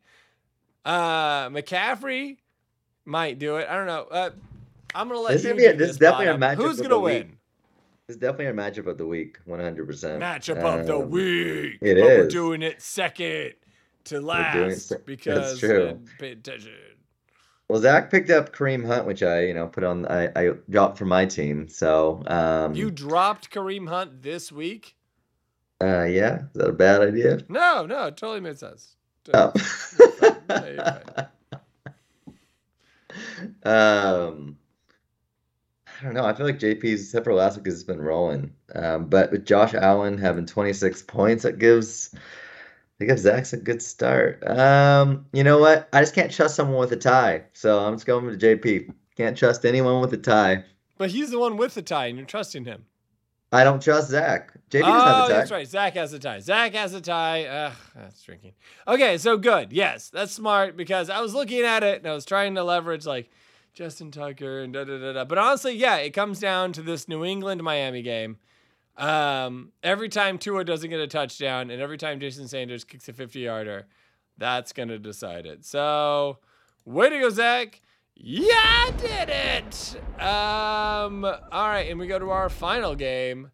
Uh, 0.84 1.48
McCaffrey 1.48 2.36
might 3.04 3.38
do 3.40 3.56
it. 3.56 3.66
I 3.68 3.74
don't 3.74 3.86
know. 3.86 4.06
Uh, 4.10 4.30
I'm 4.94 5.08
gonna 5.08 5.20
let 5.20 5.32
This 5.32 5.42
be 5.42 5.50
a- 5.50 5.54
this 5.72 5.78
this. 5.78 5.90
is 5.92 5.96
definitely 5.96 6.26
a 6.26 6.38
Bottom. 6.38 6.58
matchup 6.58 6.62
Who's 6.68 6.80
gonna 6.80 6.98
win? 7.00 7.38
It's 8.08 8.18
definitely 8.18 8.46
a 8.46 8.52
matchup 8.52 8.86
of 8.86 8.98
the 8.98 9.06
week, 9.06 9.38
100%. 9.48 10.18
Matchup 10.18 10.56
of 10.58 10.86
the 10.86 10.96
Um, 10.98 11.10
week. 11.10 11.78
it 11.80 11.94
but 11.94 12.04
We're 12.04 12.28
doing 12.28 12.62
it 12.62 12.82
second 12.82 13.54
to 14.04 14.20
last 14.20 14.88
that's 14.88 15.02
because 15.04 15.60
true. 15.60 15.88
uh, 15.88 15.94
pay 16.18 16.32
attention. 16.32 16.72
Well, 17.68 17.80
Zach 17.80 18.10
picked 18.10 18.28
up 18.28 18.52
Kareem 18.54 18.84
Hunt, 18.84 19.06
which 19.06 19.22
I, 19.22 19.42
you 19.44 19.54
know, 19.54 19.66
put 19.68 19.84
on. 19.84 20.04
I, 20.06 20.28
I 20.36 20.50
dropped 20.68 20.98
for 20.98 21.04
my 21.06 21.24
team. 21.24 21.68
So, 21.68 22.22
um, 22.26 22.74
You 22.74 22.90
dropped 22.90 23.50
Kareem 23.50 23.88
Hunt 23.88 24.20
this 24.22 24.50
week? 24.52 24.96
uh, 25.80 26.02
yeah, 26.04 26.40
is 26.42 26.44
that 26.54 26.68
a 26.68 26.72
bad 26.72 27.00
idea? 27.02 27.38
No, 27.48 27.86
no, 27.86 28.06
it 28.06 28.16
totally 28.16 28.40
made 28.40 28.58
sense. 28.58 28.96
Oh. 29.32 29.52
Yeah, 30.50 30.66
you're 30.66 31.02
fine. 33.64 33.64
um, 33.64 34.58
I 36.02 36.06
don't 36.06 36.14
know. 36.14 36.24
I 36.24 36.34
feel 36.34 36.46
like 36.46 36.58
JP's 36.58 37.00
except 37.02 37.24
for 37.24 37.32
last 37.32 37.56
week 37.56 37.66
has 37.66 37.84
been 37.84 38.00
rolling. 38.00 38.52
Um, 38.74 39.06
but 39.06 39.30
with 39.30 39.46
Josh 39.46 39.72
Allen 39.72 40.18
having 40.18 40.46
26 40.46 41.02
points, 41.02 41.44
that 41.44 41.60
gives 41.60 42.12
that 42.98 43.06
gives 43.06 43.22
Zach 43.22 43.52
a 43.52 43.56
good 43.56 43.80
start. 43.80 44.42
Um, 44.44 45.26
you 45.32 45.44
know 45.44 45.58
what? 45.58 45.88
I 45.92 46.00
just 46.00 46.14
can't 46.14 46.32
trust 46.32 46.56
someone 46.56 46.78
with 46.78 46.90
a 46.90 46.96
tie, 46.96 47.44
so 47.52 47.78
I'm 47.78 47.94
just 47.94 48.06
going 48.06 48.26
with 48.26 48.40
JP. 48.40 48.92
Can't 49.16 49.36
trust 49.36 49.64
anyone 49.64 50.00
with 50.00 50.12
a 50.12 50.16
tie. 50.16 50.64
But 50.98 51.10
he's 51.10 51.30
the 51.30 51.38
one 51.38 51.56
with 51.56 51.74
the 51.74 51.82
tie, 51.82 52.06
and 52.06 52.18
you're 52.18 52.26
trusting 52.26 52.64
him. 52.64 52.84
I 53.52 53.62
don't 53.62 53.80
trust 53.80 54.10
Zach. 54.10 54.52
JP 54.70 54.80
doesn't 54.80 54.84
have 54.84 54.94
a 54.94 55.02
tie. 55.02 55.24
Oh, 55.24 55.28
that's 55.28 55.50
right. 55.52 55.68
Zach 55.68 55.94
has 55.94 56.12
a 56.14 56.18
tie. 56.18 56.40
Zach 56.40 56.72
has 56.72 56.94
a 56.94 57.00
tie. 57.00 57.44
Ugh, 57.44 57.76
that's 57.94 58.22
drinking. 58.22 58.54
Okay, 58.88 59.18
so 59.18 59.36
good. 59.36 59.72
Yes, 59.72 60.08
that's 60.08 60.32
smart 60.32 60.76
because 60.76 61.10
I 61.10 61.20
was 61.20 61.32
looking 61.32 61.62
at 61.62 61.84
it 61.84 61.98
and 61.98 62.06
I 62.08 62.14
was 62.14 62.24
trying 62.24 62.56
to 62.56 62.64
leverage 62.64 63.06
like 63.06 63.30
Justin 63.74 64.10
Tucker 64.10 64.60
and 64.60 64.72
da 64.72 64.84
da 64.84 64.98
da 64.98 65.12
da. 65.12 65.24
But 65.24 65.38
honestly, 65.38 65.74
yeah, 65.74 65.96
it 65.96 66.10
comes 66.10 66.40
down 66.40 66.72
to 66.74 66.82
this 66.82 67.08
New 67.08 67.24
England 67.24 67.62
Miami 67.62 68.02
game. 68.02 68.38
Um, 68.96 69.72
every 69.82 70.08
time 70.08 70.38
Tua 70.38 70.64
doesn't 70.64 70.90
get 70.90 71.00
a 71.00 71.06
touchdown 71.06 71.70
and 71.70 71.80
every 71.80 71.96
time 71.96 72.20
Jason 72.20 72.46
Sanders 72.46 72.84
kicks 72.84 73.08
a 73.08 73.12
50 73.12 73.40
yarder, 73.40 73.86
that's 74.36 74.72
gonna 74.72 74.98
decide 74.98 75.46
it. 75.46 75.64
So, 75.64 76.38
way 76.84 77.08
to 77.08 77.18
go, 77.18 77.30
Zach. 77.30 77.80
Yeah, 78.14 78.54
I 78.54 78.90
did 78.98 79.30
it. 79.30 80.22
Um, 80.22 81.24
all 81.24 81.68
right, 81.68 81.88
and 81.90 81.98
we 81.98 82.06
go 82.06 82.18
to 82.18 82.30
our 82.30 82.50
final 82.50 82.94
game. 82.94 83.50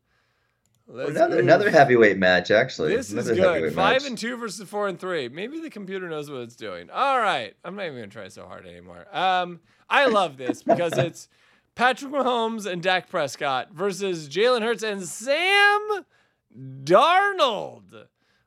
Let's 0.91 1.11
Another 1.11 1.39
another 1.39 1.71
heavyweight 1.71 2.17
match, 2.17 2.51
actually. 2.51 2.97
This 2.97 3.09
is 3.09 3.13
Another 3.13 3.35
good. 3.35 3.45
heavyweight 3.45 3.73
Five 3.75 4.03
match. 4.03 4.09
and 4.09 4.17
two 4.19 4.37
versus 4.39 4.67
four 4.69 4.89
and 4.89 4.99
three. 4.99 5.29
Maybe 5.29 5.61
the 5.61 5.69
computer 5.69 6.09
knows 6.09 6.31
what 6.31 6.41
it's 6.41 6.57
doing. 6.57 6.89
All 6.91 7.19
right. 7.21 7.55
I'm 7.63 7.77
not 7.77 7.85
even 7.87 7.97
gonna 7.97 8.07
try 8.09 8.29
so 8.29 8.47
hard 8.47 8.67
anymore. 8.67 9.07
Um, 9.13 9.61
I 9.91 10.07
love 10.07 10.39
this 10.39 10.63
because 10.63 10.93
it's 10.97 11.29
Patrick 11.75 12.11
Mahomes 12.13 12.65
and 12.65 12.83
Dak 12.83 13.11
Prescott 13.11 13.71
versus 13.71 14.29
Jalen 14.31 14.63
Hurts 14.63 14.83
and 14.83 15.03
Sam 15.05 16.05
Darnold, 16.85 18.07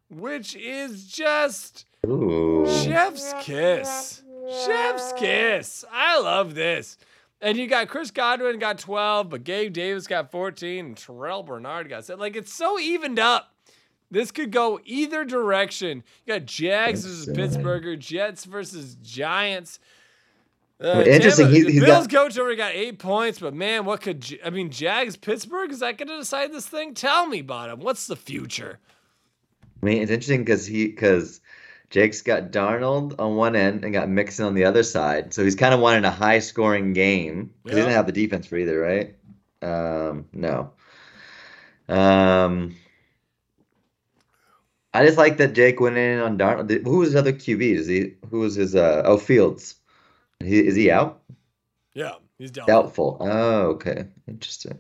which 0.10 0.56
is 0.56 1.06
just 1.06 1.86
Ooh. 2.08 2.66
Chef's 2.84 3.34
kiss. 3.42 4.24
Chef's 4.66 5.14
kiss. 5.14 5.86
I 5.92 6.20
love 6.20 6.56
this. 6.56 6.98
And 7.42 7.58
you 7.58 7.68
got 7.68 7.88
Chris 7.88 8.12
Godwin 8.12 8.60
got 8.60 8.78
12, 8.78 9.30
but 9.30 9.44
Gabe 9.44 9.74
Davis 9.74 10.06
got 10.06 10.30
14, 10.32 10.86
and 10.86 10.96
Terrel 10.96 11.44
Bernard 11.46 11.90
got 11.90 12.06
7. 12.06 12.20
Like, 12.20 12.36
it's 12.36 12.54
so 12.54 12.78
evened 12.80 13.18
up. 13.20 13.54
This 14.12 14.30
could 14.32 14.52
go 14.52 14.80
either 14.86 15.24
direction. 15.26 16.04
You 16.26 16.34
got 16.34 16.46
Jags 16.46 17.04
versus 17.04 17.28
Insane. 17.30 17.36
Pittsburgher, 17.64 17.98
Jets 17.98 18.46
versus 18.46 18.96
Giants. 19.02 19.80
Uh, 20.84 21.04
interesting, 21.08 21.48
Tampa- 21.52 21.72
he- 21.72 21.80
Bills 21.80 22.08
got- 22.08 22.26
coach 22.26 22.38
already 22.38 22.58
got 22.58 22.74
eight 22.74 23.00
points, 23.00 23.40
but 23.40 23.54
man, 23.54 23.86
what 23.86 24.02
could 24.02 24.40
I 24.44 24.50
mean? 24.50 24.70
Jags 24.70 25.16
Pittsburgh 25.16 25.72
is 25.72 25.80
that 25.80 25.98
going 25.98 26.10
to 26.10 26.18
decide 26.18 26.52
this 26.52 26.68
thing? 26.68 26.94
Tell 26.94 27.26
me, 27.28 27.42
bottom. 27.42 27.80
What's 27.80 28.08
the 28.08 28.16
future? 28.16 28.80
I 29.82 29.86
mean, 29.86 30.02
it's 30.02 30.12
interesting 30.12 30.44
because 30.44 30.66
he 30.66 30.88
because 30.88 31.40
Jake's 31.92 32.22
got 32.22 32.52
Darnold 32.52 33.16
on 33.20 33.36
one 33.36 33.56
end 33.56 33.84
and 33.84 33.94
got 33.94 34.10
Mixon 34.10 34.46
on 34.46 34.54
the 34.56 34.64
other 34.66 34.82
side, 34.82 35.34
so 35.34 35.44
he's 35.44 35.56
kind 35.56 35.74
of 35.74 35.82
wanting 35.82 36.06
a 36.06 36.10
high 36.12 36.40
scoring 36.40 36.94
game 36.94 37.54
because 37.64 37.78
he 37.78 37.82
Yeah. 37.82 37.86
doesn't 37.86 37.98
have 37.98 38.06
the 38.08 38.12
defense 38.14 38.48
for 38.48 38.58
either, 38.58 38.80
right? 38.80 39.16
Um, 39.62 40.26
no. 40.34 40.72
Um, 41.90 42.76
I 44.94 45.06
just 45.06 45.18
like 45.18 45.38
that 45.38 45.54
Jake 45.54 45.80
went 45.82 45.98
in 45.98 46.20
on 46.20 46.38
Darnold. 46.38 46.84
Who 46.86 46.98
was 47.00 47.10
his 47.10 47.16
other 47.18 47.34
QB? 47.34 47.62
Is 47.62 47.88
he? 47.88 48.16
Who 48.30 48.40
was 48.40 48.56
his? 48.56 48.74
Uh, 48.76 49.04
oh, 49.06 49.18
Fields. 49.18 49.76
He, 50.40 50.60
is 50.66 50.76
he 50.76 50.90
out? 50.90 51.22
Yeah, 51.94 52.14
he's 52.38 52.52
down. 52.52 52.68
Doubtful. 52.68 53.18
Oh, 53.20 53.62
okay. 53.72 54.06
Interesting. 54.28 54.80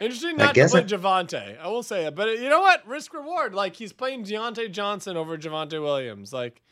Interesting 0.00 0.36
not 0.36 0.54
to 0.54 0.68
play 0.68 0.80
I... 0.80 0.84
Javonte. 0.84 1.60
I 1.60 1.68
will 1.68 1.82
say 1.82 2.06
it, 2.06 2.14
but 2.14 2.38
you 2.38 2.48
know 2.48 2.60
what? 2.60 2.86
Risk 2.86 3.14
reward. 3.14 3.54
Like 3.54 3.74
he's 3.74 3.92
playing 3.92 4.24
Diontae 4.24 4.70
Johnson 4.70 5.16
over 5.16 5.36
Javonte 5.36 5.82
Williams. 5.82 6.32
Like, 6.32 6.62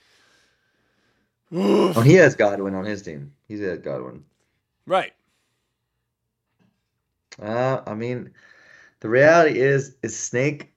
oh, 1.53 2.01
he 2.01 2.15
has 2.15 2.35
Godwin 2.35 2.75
on 2.75 2.85
his 2.85 3.03
team. 3.03 3.33
He's 3.49 3.61
at 3.62 3.83
Godwin. 3.83 4.25
Right. 4.87 5.12
Uh, 7.41 7.81
I 7.87 7.95
mean, 7.95 8.31
the 9.01 9.09
reality 9.09 9.61
is, 9.61 9.97
is 10.03 10.19
Snake 10.19 10.73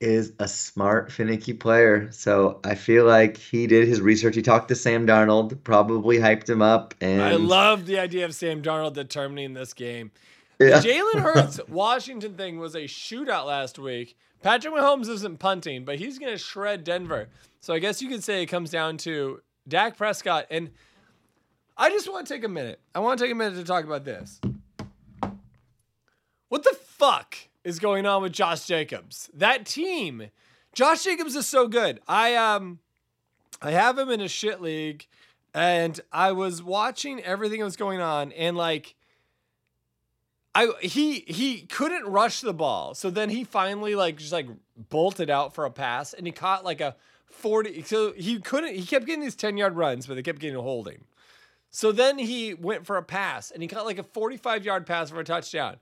is 0.00 0.32
a 0.38 0.46
smart, 0.46 1.10
finicky 1.10 1.52
player. 1.52 2.10
So 2.12 2.60
I 2.64 2.76
feel 2.76 3.04
like 3.04 3.36
he 3.36 3.66
did 3.66 3.88
his 3.88 4.00
research. 4.00 4.36
He 4.36 4.42
talked 4.42 4.68
to 4.68 4.74
Sam 4.74 5.06
Darnold, 5.06 5.62
probably 5.64 6.18
hyped 6.18 6.48
him 6.48 6.62
up, 6.62 6.94
and 7.00 7.20
I 7.20 7.32
love 7.32 7.86
the 7.86 7.98
idea 7.98 8.24
of 8.24 8.34
Sam 8.34 8.62
Darnold 8.62 8.94
determining 8.94 9.54
this 9.54 9.74
game. 9.74 10.12
Yeah. 10.58 10.80
The 10.80 10.88
Jalen 10.88 11.20
Hurts 11.22 11.60
Washington 11.68 12.34
thing 12.34 12.58
was 12.58 12.74
a 12.74 12.82
shootout 12.82 13.46
last 13.46 13.78
week. 13.78 14.16
Patrick 14.42 14.74
Mahomes 14.74 15.08
isn't 15.08 15.38
punting, 15.38 15.84
but 15.84 15.98
he's 15.98 16.18
going 16.18 16.32
to 16.32 16.38
shred 16.38 16.84
Denver. 16.84 17.28
So 17.60 17.74
I 17.74 17.78
guess 17.78 18.00
you 18.00 18.08
could 18.08 18.22
say 18.22 18.42
it 18.42 18.46
comes 18.46 18.70
down 18.70 18.96
to 18.98 19.40
Dak 19.66 19.96
Prescott. 19.96 20.46
And 20.50 20.70
I 21.76 21.90
just 21.90 22.10
want 22.10 22.26
to 22.26 22.34
take 22.34 22.44
a 22.44 22.48
minute. 22.48 22.80
I 22.94 23.00
want 23.00 23.18
to 23.18 23.24
take 23.24 23.32
a 23.32 23.34
minute 23.34 23.56
to 23.56 23.64
talk 23.64 23.84
about 23.84 24.04
this. 24.04 24.40
What 26.48 26.64
the 26.64 26.76
fuck 26.80 27.36
is 27.64 27.78
going 27.78 28.06
on 28.06 28.22
with 28.22 28.32
Josh 28.32 28.66
Jacobs? 28.66 29.28
That 29.34 29.66
team. 29.66 30.30
Josh 30.72 31.04
Jacobs 31.04 31.36
is 31.36 31.46
so 31.46 31.68
good. 31.68 32.00
I 32.08 32.34
um 32.36 32.78
I 33.60 33.72
have 33.72 33.98
him 33.98 34.08
in 34.08 34.20
a 34.20 34.28
shit 34.28 34.60
league 34.60 35.06
and 35.52 36.00
I 36.12 36.32
was 36.32 36.62
watching 36.62 37.22
everything 37.22 37.58
that 37.58 37.64
was 37.64 37.76
going 37.76 38.00
on 38.00 38.32
and 38.32 38.56
like 38.56 38.94
I 40.58 40.72
he 40.80 41.20
he 41.28 41.60
couldn't 41.62 42.04
rush 42.04 42.40
the 42.40 42.52
ball. 42.52 42.94
So 42.94 43.10
then 43.10 43.30
he 43.30 43.44
finally 43.44 43.94
like 43.94 44.16
just 44.16 44.32
like 44.32 44.48
bolted 44.76 45.30
out 45.30 45.54
for 45.54 45.64
a 45.64 45.70
pass 45.70 46.12
and 46.12 46.26
he 46.26 46.32
caught 46.32 46.64
like 46.64 46.80
a 46.80 46.96
40 47.26 47.82
so 47.82 48.12
he 48.12 48.40
couldn't 48.40 48.74
he 48.74 48.84
kept 48.84 49.06
getting 49.06 49.20
these 49.20 49.36
10 49.36 49.56
yard 49.56 49.76
runs 49.76 50.06
but 50.06 50.14
they 50.14 50.22
kept 50.22 50.40
getting 50.40 50.56
a 50.56 50.62
holding. 50.62 51.04
So 51.70 51.92
then 51.92 52.18
he 52.18 52.54
went 52.54 52.86
for 52.86 52.96
a 52.96 53.04
pass 53.04 53.52
and 53.52 53.62
he 53.62 53.68
caught 53.68 53.86
like 53.86 54.00
a 54.00 54.02
45 54.02 54.64
yard 54.64 54.84
pass 54.84 55.10
for 55.10 55.20
a 55.20 55.24
touchdown. 55.24 55.76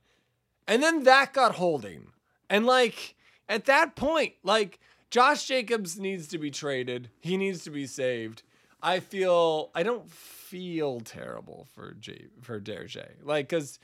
And 0.68 0.82
then 0.82 1.04
that 1.04 1.32
got 1.32 1.54
holding. 1.54 2.08
And 2.50 2.66
like 2.66 3.14
at 3.48 3.64
that 3.64 3.96
point 3.96 4.34
like 4.42 4.78
Josh 5.10 5.46
Jacobs 5.46 5.98
needs 5.98 6.28
to 6.28 6.38
be 6.38 6.50
traded. 6.50 7.08
He 7.20 7.38
needs 7.38 7.64
to 7.64 7.70
be 7.70 7.86
saved. 7.86 8.42
I 8.82 9.00
feel 9.00 9.70
I 9.74 9.84
don't 9.84 10.10
feel 10.10 11.00
terrible 11.00 11.66
for 11.74 11.94
J 11.94 12.26
for 12.42 12.60
Derge. 12.60 12.98
Like 13.22 13.48
cuz 13.48 13.78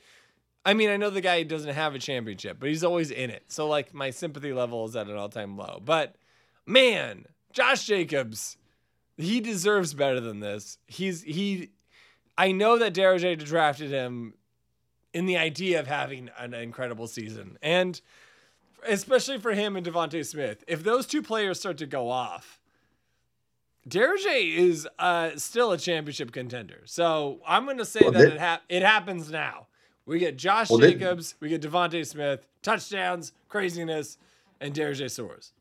I 0.65 0.73
mean, 0.73 0.89
I 0.89 0.97
know 0.97 1.09
the 1.09 1.21
guy 1.21 1.43
doesn't 1.43 1.73
have 1.73 1.93
a 1.93 1.99
championship, 1.99 2.57
but 2.59 2.69
he's 2.69 2.83
always 2.83 3.11
in 3.11 3.29
it. 3.29 3.43
So 3.49 3.67
like 3.67 3.93
my 3.93 4.11
sympathy 4.11 4.53
level 4.53 4.85
is 4.85 4.95
at 4.95 5.07
an 5.07 5.17
all-time 5.17 5.57
low. 5.57 5.81
But 5.83 6.15
man, 6.65 7.25
Josh 7.51 7.85
Jacobs, 7.85 8.57
he 9.17 9.41
deserves 9.41 9.93
better 9.93 10.19
than 10.19 10.39
this. 10.39 10.77
He's 10.87 11.21
he 11.23 11.71
I 12.37 12.51
know 12.51 12.77
that 12.77 12.93
Derek 12.93 13.39
drafted 13.39 13.91
him 13.91 14.33
in 15.13 15.25
the 15.25 15.37
idea 15.37 15.79
of 15.79 15.87
having 15.87 16.29
an 16.37 16.53
incredible 16.53 17.07
season. 17.07 17.57
And 17.61 17.99
especially 18.87 19.37
for 19.37 19.53
him 19.53 19.75
and 19.75 19.85
DeVonta 19.85 20.25
Smith, 20.25 20.63
if 20.67 20.83
those 20.83 21.05
two 21.05 21.21
players 21.21 21.59
start 21.59 21.77
to 21.77 21.85
go 21.85 22.09
off, 22.09 22.59
Derek 23.87 24.25
is 24.25 24.87
uh, 24.97 25.31
still 25.35 25.71
a 25.71 25.77
championship 25.77 26.31
contender. 26.31 26.81
So 26.85 27.41
I'm 27.45 27.65
going 27.65 27.77
to 27.77 27.85
say 27.85 27.99
well, 28.01 28.13
that 28.13 28.33
it, 28.33 28.39
ha- 28.39 28.61
it 28.69 28.81
happens 28.81 29.29
now. 29.29 29.67
We 30.05 30.19
get 30.19 30.37
Josh 30.37 30.69
well, 30.69 30.79
Jacobs, 30.79 31.33
they, 31.33 31.37
we 31.45 31.49
get 31.49 31.61
DeVonta 31.61 32.05
Smith, 32.05 32.45
touchdowns, 32.61 33.31
craziness, 33.47 34.17
and 34.59 34.73
Derek 34.73 34.97
Soares. 34.97 35.51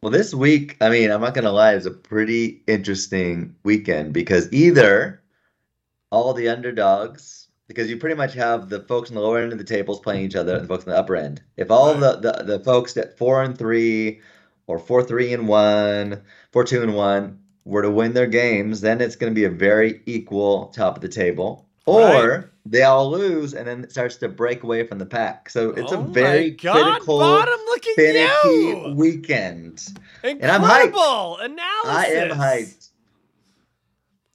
Well, 0.00 0.12
this 0.12 0.32
week, 0.32 0.76
I 0.80 0.88
mean, 0.88 1.10
I'm 1.10 1.20
not 1.20 1.34
gonna 1.34 1.52
lie, 1.52 1.74
it's 1.74 1.84
a 1.84 1.90
pretty 1.90 2.62
interesting 2.66 3.54
weekend 3.64 4.12
because 4.12 4.50
either 4.52 5.22
all 6.10 6.32
the 6.32 6.48
underdogs, 6.48 7.48
because 7.66 7.90
you 7.90 7.98
pretty 7.98 8.16
much 8.16 8.32
have 8.34 8.70
the 8.70 8.80
folks 8.80 9.10
on 9.10 9.16
the 9.16 9.20
lower 9.20 9.38
end 9.40 9.52
of 9.52 9.58
the 9.58 9.64
tables 9.64 10.00
playing 10.00 10.24
each 10.24 10.36
other 10.36 10.54
and 10.54 10.64
the 10.64 10.68
folks 10.68 10.86
on 10.86 10.92
the 10.92 10.98
upper 10.98 11.16
end. 11.16 11.42
If 11.56 11.70
all 11.70 11.94
right. 11.94 12.22
the, 12.22 12.32
the 12.32 12.58
the 12.58 12.64
folks 12.64 12.96
at 12.96 13.18
four 13.18 13.42
and 13.42 13.58
three 13.58 14.20
or 14.66 14.78
four 14.78 15.02
three 15.02 15.34
and 15.34 15.46
one, 15.46 16.22
four 16.52 16.64
two 16.64 16.82
and 16.82 16.94
one 16.94 17.40
were 17.64 17.82
to 17.82 17.90
win 17.90 18.14
their 18.14 18.26
games, 18.26 18.80
then 18.80 19.02
it's 19.02 19.16
going 19.16 19.30
to 19.30 19.38
be 19.38 19.44
a 19.44 19.50
very 19.50 20.00
equal 20.06 20.68
top 20.68 20.96
of 20.96 21.02
the 21.02 21.08
table. 21.08 21.67
Or 21.88 22.28
right. 22.28 22.44
they 22.66 22.82
all 22.82 23.10
lose, 23.10 23.54
and 23.54 23.66
then 23.66 23.84
it 23.84 23.90
starts 23.90 24.16
to 24.16 24.28
break 24.28 24.62
away 24.62 24.86
from 24.86 24.98
the 24.98 25.06
pack. 25.06 25.48
So 25.50 25.70
it's 25.70 25.92
oh 25.92 26.00
a 26.00 26.04
very 26.04 26.50
God, 26.50 26.82
critical, 26.82 27.18
bottom, 27.18 27.58
look 27.66 27.86
at 27.86 27.94
finicky 27.96 28.48
you. 28.48 28.94
weekend. 28.96 29.86
Incredible 30.22 30.42
and 30.42 30.50
I'm 30.50 30.62
hyped. 30.62 31.44
analysis. 31.44 31.86
I 31.86 32.06
am 32.06 32.30
hyped. 32.30 32.90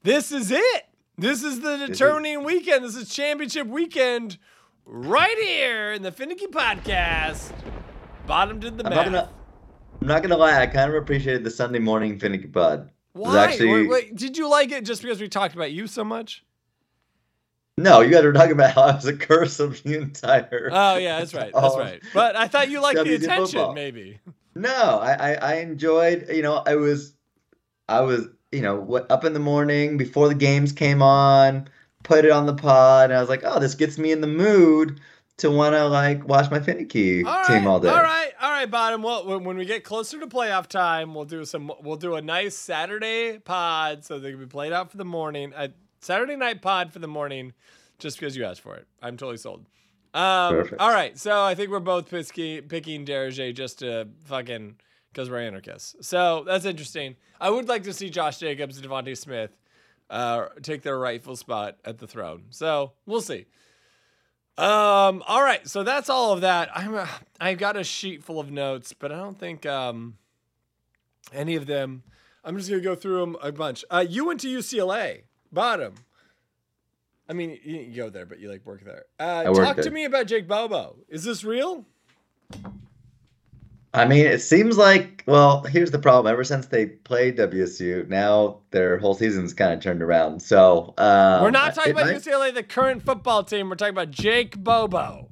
This 0.03 0.31
is 0.31 0.51
it. 0.51 0.83
This 1.17 1.43
is 1.43 1.59
the 1.61 1.77
determining 1.77 2.39
is- 2.39 2.45
weekend. 2.45 2.83
This 2.83 2.95
is 2.95 3.09
championship 3.09 3.67
weekend, 3.67 4.37
right 4.85 5.37
here 5.37 5.93
in 5.93 6.01
the 6.01 6.11
Phinnecky 6.11 6.47
Podcast. 6.47 7.51
Bottom 8.25 8.59
did 8.59 8.77
the 8.77 8.85
I'm 8.85 8.89
math. 8.89 8.97
Not 8.97 9.05
gonna, 9.05 9.29
I'm 10.01 10.07
not 10.07 10.21
gonna 10.23 10.37
lie. 10.37 10.59
I 10.59 10.67
kind 10.67 10.89
of 10.89 10.95
appreciated 10.95 11.43
the 11.43 11.51
Sunday 11.51 11.79
morning 11.79 12.19
Phinnecky 12.19 12.51
Pod. 12.51 12.89
Why? 13.13 13.45
Actually, 13.45 13.71
wait, 13.71 13.89
wait, 13.89 14.15
did 14.15 14.37
you 14.37 14.49
like 14.49 14.71
it 14.71 14.85
just 14.85 15.01
because 15.03 15.21
we 15.21 15.27
talked 15.27 15.53
about 15.53 15.71
you 15.71 15.85
so 15.87 16.03
much? 16.03 16.43
No, 17.77 18.01
you 18.01 18.11
guys 18.11 18.23
were 18.23 18.33
talking 18.33 18.51
about 18.51 18.75
how 18.75 18.83
I 18.83 18.95
was 18.95 19.05
a 19.05 19.15
curse 19.17 19.59
of 19.59 19.81
the 19.83 19.97
entire. 19.97 20.69
Oh 20.71 20.97
yeah, 20.97 21.19
that's 21.19 21.33
right, 21.33 21.51
that's 21.53 21.75
right. 21.75 22.03
But 22.13 22.35
I 22.35 22.47
thought 22.47 22.69
you 22.69 22.81
liked 22.81 23.03
the 23.03 23.15
attention, 23.15 23.45
football. 23.45 23.73
maybe. 23.73 24.19
No, 24.55 24.99
I, 25.01 25.13
I, 25.13 25.33
I 25.33 25.53
enjoyed. 25.55 26.27
You 26.29 26.43
know, 26.43 26.61
I 26.65 26.75
was, 26.75 27.15
I 27.89 28.01
was, 28.01 28.27
you 28.51 28.61
know, 28.61 28.75
what 28.75 29.09
up 29.09 29.25
in 29.25 29.33
the 29.33 29.39
morning 29.39 29.97
before 29.97 30.27
the 30.27 30.35
games 30.35 30.71
came 30.71 31.01
on, 31.01 31.67
put 32.03 32.25
it 32.25 32.31
on 32.31 32.45
the 32.45 32.53
pod, 32.53 33.05
and 33.05 33.17
I 33.17 33.19
was 33.19 33.29
like, 33.29 33.41
oh, 33.43 33.59
this 33.59 33.73
gets 33.73 33.97
me 33.97 34.11
in 34.11 34.21
the 34.21 34.27
mood 34.27 34.99
to 35.37 35.49
want 35.49 35.73
to 35.73 35.87
like 35.87 36.27
watch 36.27 36.51
my 36.51 36.59
finicky 36.59 37.23
all 37.23 37.43
team 37.45 37.65
all 37.65 37.79
day. 37.79 37.89
All 37.89 38.03
right, 38.03 38.31
all 38.39 38.51
right, 38.51 38.69
bottom. 38.69 39.01
Well, 39.01 39.39
when 39.39 39.57
we 39.57 39.65
get 39.65 39.83
closer 39.83 40.19
to 40.19 40.27
playoff 40.27 40.67
time, 40.67 41.15
we'll 41.15 41.25
do 41.25 41.43
some. 41.43 41.71
We'll 41.81 41.95
do 41.95 42.13
a 42.13 42.21
nice 42.21 42.55
Saturday 42.55 43.39
pod 43.39 44.05
so 44.05 44.19
they 44.19 44.29
can 44.29 44.39
be 44.39 44.45
played 44.45 44.73
out 44.73 44.91
for 44.91 44.97
the 44.97 45.05
morning. 45.05 45.53
I, 45.57 45.71
Saturday 46.03 46.35
night 46.35 46.61
pod 46.61 46.91
for 46.91 46.99
the 46.99 47.07
morning, 47.07 47.53
just 47.99 48.19
because 48.19 48.35
you 48.35 48.45
asked 48.45 48.61
for 48.61 48.75
it. 48.75 48.87
I'm 49.01 49.17
totally 49.17 49.37
sold. 49.37 49.65
Um, 50.13 50.55
Perfect. 50.55 50.81
All 50.81 50.91
right, 50.91 51.17
so 51.17 51.41
I 51.43 51.55
think 51.55 51.71
we're 51.71 51.79
both 51.79 52.09
pisky, 52.09 52.67
picking 52.67 53.05
Derege 53.05 53.55
just 53.55 53.79
to 53.79 54.07
fucking 54.25 54.75
because 55.11 55.29
we're 55.29 55.39
anarchists. 55.39 56.07
So 56.07 56.43
that's 56.45 56.65
interesting. 56.65 57.15
I 57.39 57.49
would 57.49 57.67
like 57.67 57.83
to 57.83 57.93
see 57.93 58.09
Josh 58.09 58.39
Jacobs 58.39 58.77
and 58.77 58.87
DeVonta 58.87 59.17
Smith 59.17 59.51
uh, 60.09 60.47
take 60.61 60.81
their 60.81 60.97
rightful 60.97 61.35
spot 61.35 61.77
at 61.85 61.97
the 61.97 62.07
throne. 62.07 62.45
So 62.49 62.93
we'll 63.05 63.21
see. 63.21 63.45
Um. 64.57 65.23
All 65.27 65.41
right. 65.41 65.67
So 65.67 65.83
that's 65.83 66.09
all 66.09 66.33
of 66.33 66.41
that. 66.41 66.69
I'm. 66.77 66.93
Uh, 66.95 67.07
I've 67.41 67.57
got 67.57 67.75
a 67.75 67.83
sheet 67.83 68.23
full 68.23 68.39
of 68.39 68.51
notes, 68.51 68.93
but 68.93 69.11
I 69.11 69.17
don't 69.17 69.37
think 69.37 69.65
um 69.65 70.17
any 71.33 71.55
of 71.55 71.65
them. 71.65 72.03
I'm 72.43 72.57
just 72.57 72.69
gonna 72.69 72.81
go 72.81 72.95
through 72.95 73.19
them 73.19 73.37
a 73.41 73.51
bunch. 73.51 73.83
Uh, 73.89 74.05
you 74.07 74.25
went 74.25 74.41
to 74.41 74.47
UCLA. 74.47 75.23
Bottom. 75.53 75.93
I 77.29 77.33
mean, 77.33 77.57
you 77.63 77.95
go 77.95 78.09
there, 78.09 78.25
but 78.25 78.39
you 78.39 78.49
like 78.49 78.65
work 78.65 78.83
there. 78.83 79.05
Uh, 79.19 79.43
talk 79.43 79.77
there. 79.77 79.85
to 79.85 79.91
me 79.91 80.05
about 80.05 80.27
Jake 80.27 80.47
Bobo. 80.47 80.97
Is 81.07 81.23
this 81.23 81.43
real? 81.43 81.85
I 83.93 84.05
mean, 84.05 84.25
it 84.25 84.41
seems 84.41 84.77
like. 84.77 85.23
Well, 85.25 85.61
here's 85.63 85.91
the 85.91 85.99
problem. 85.99 86.31
Ever 86.31 86.43
since 86.43 86.65
they 86.65 86.87
played 86.87 87.37
WSU, 87.37 88.07
now 88.09 88.59
their 88.71 88.97
whole 88.97 89.13
season's 89.13 89.53
kind 89.53 89.71
of 89.71 89.79
turned 89.79 90.01
around. 90.01 90.41
So 90.41 90.93
um, 90.97 91.43
we're 91.43 91.51
not 91.51 91.75
talking 91.75 91.93
about 91.93 92.07
might... 92.07 92.17
UCLA, 92.17 92.53
the 92.53 92.63
current 92.63 93.03
football 93.03 93.43
team. 93.43 93.69
We're 93.69 93.75
talking 93.75 93.93
about 93.93 94.11
Jake 94.11 94.57
Bobo. 94.57 95.29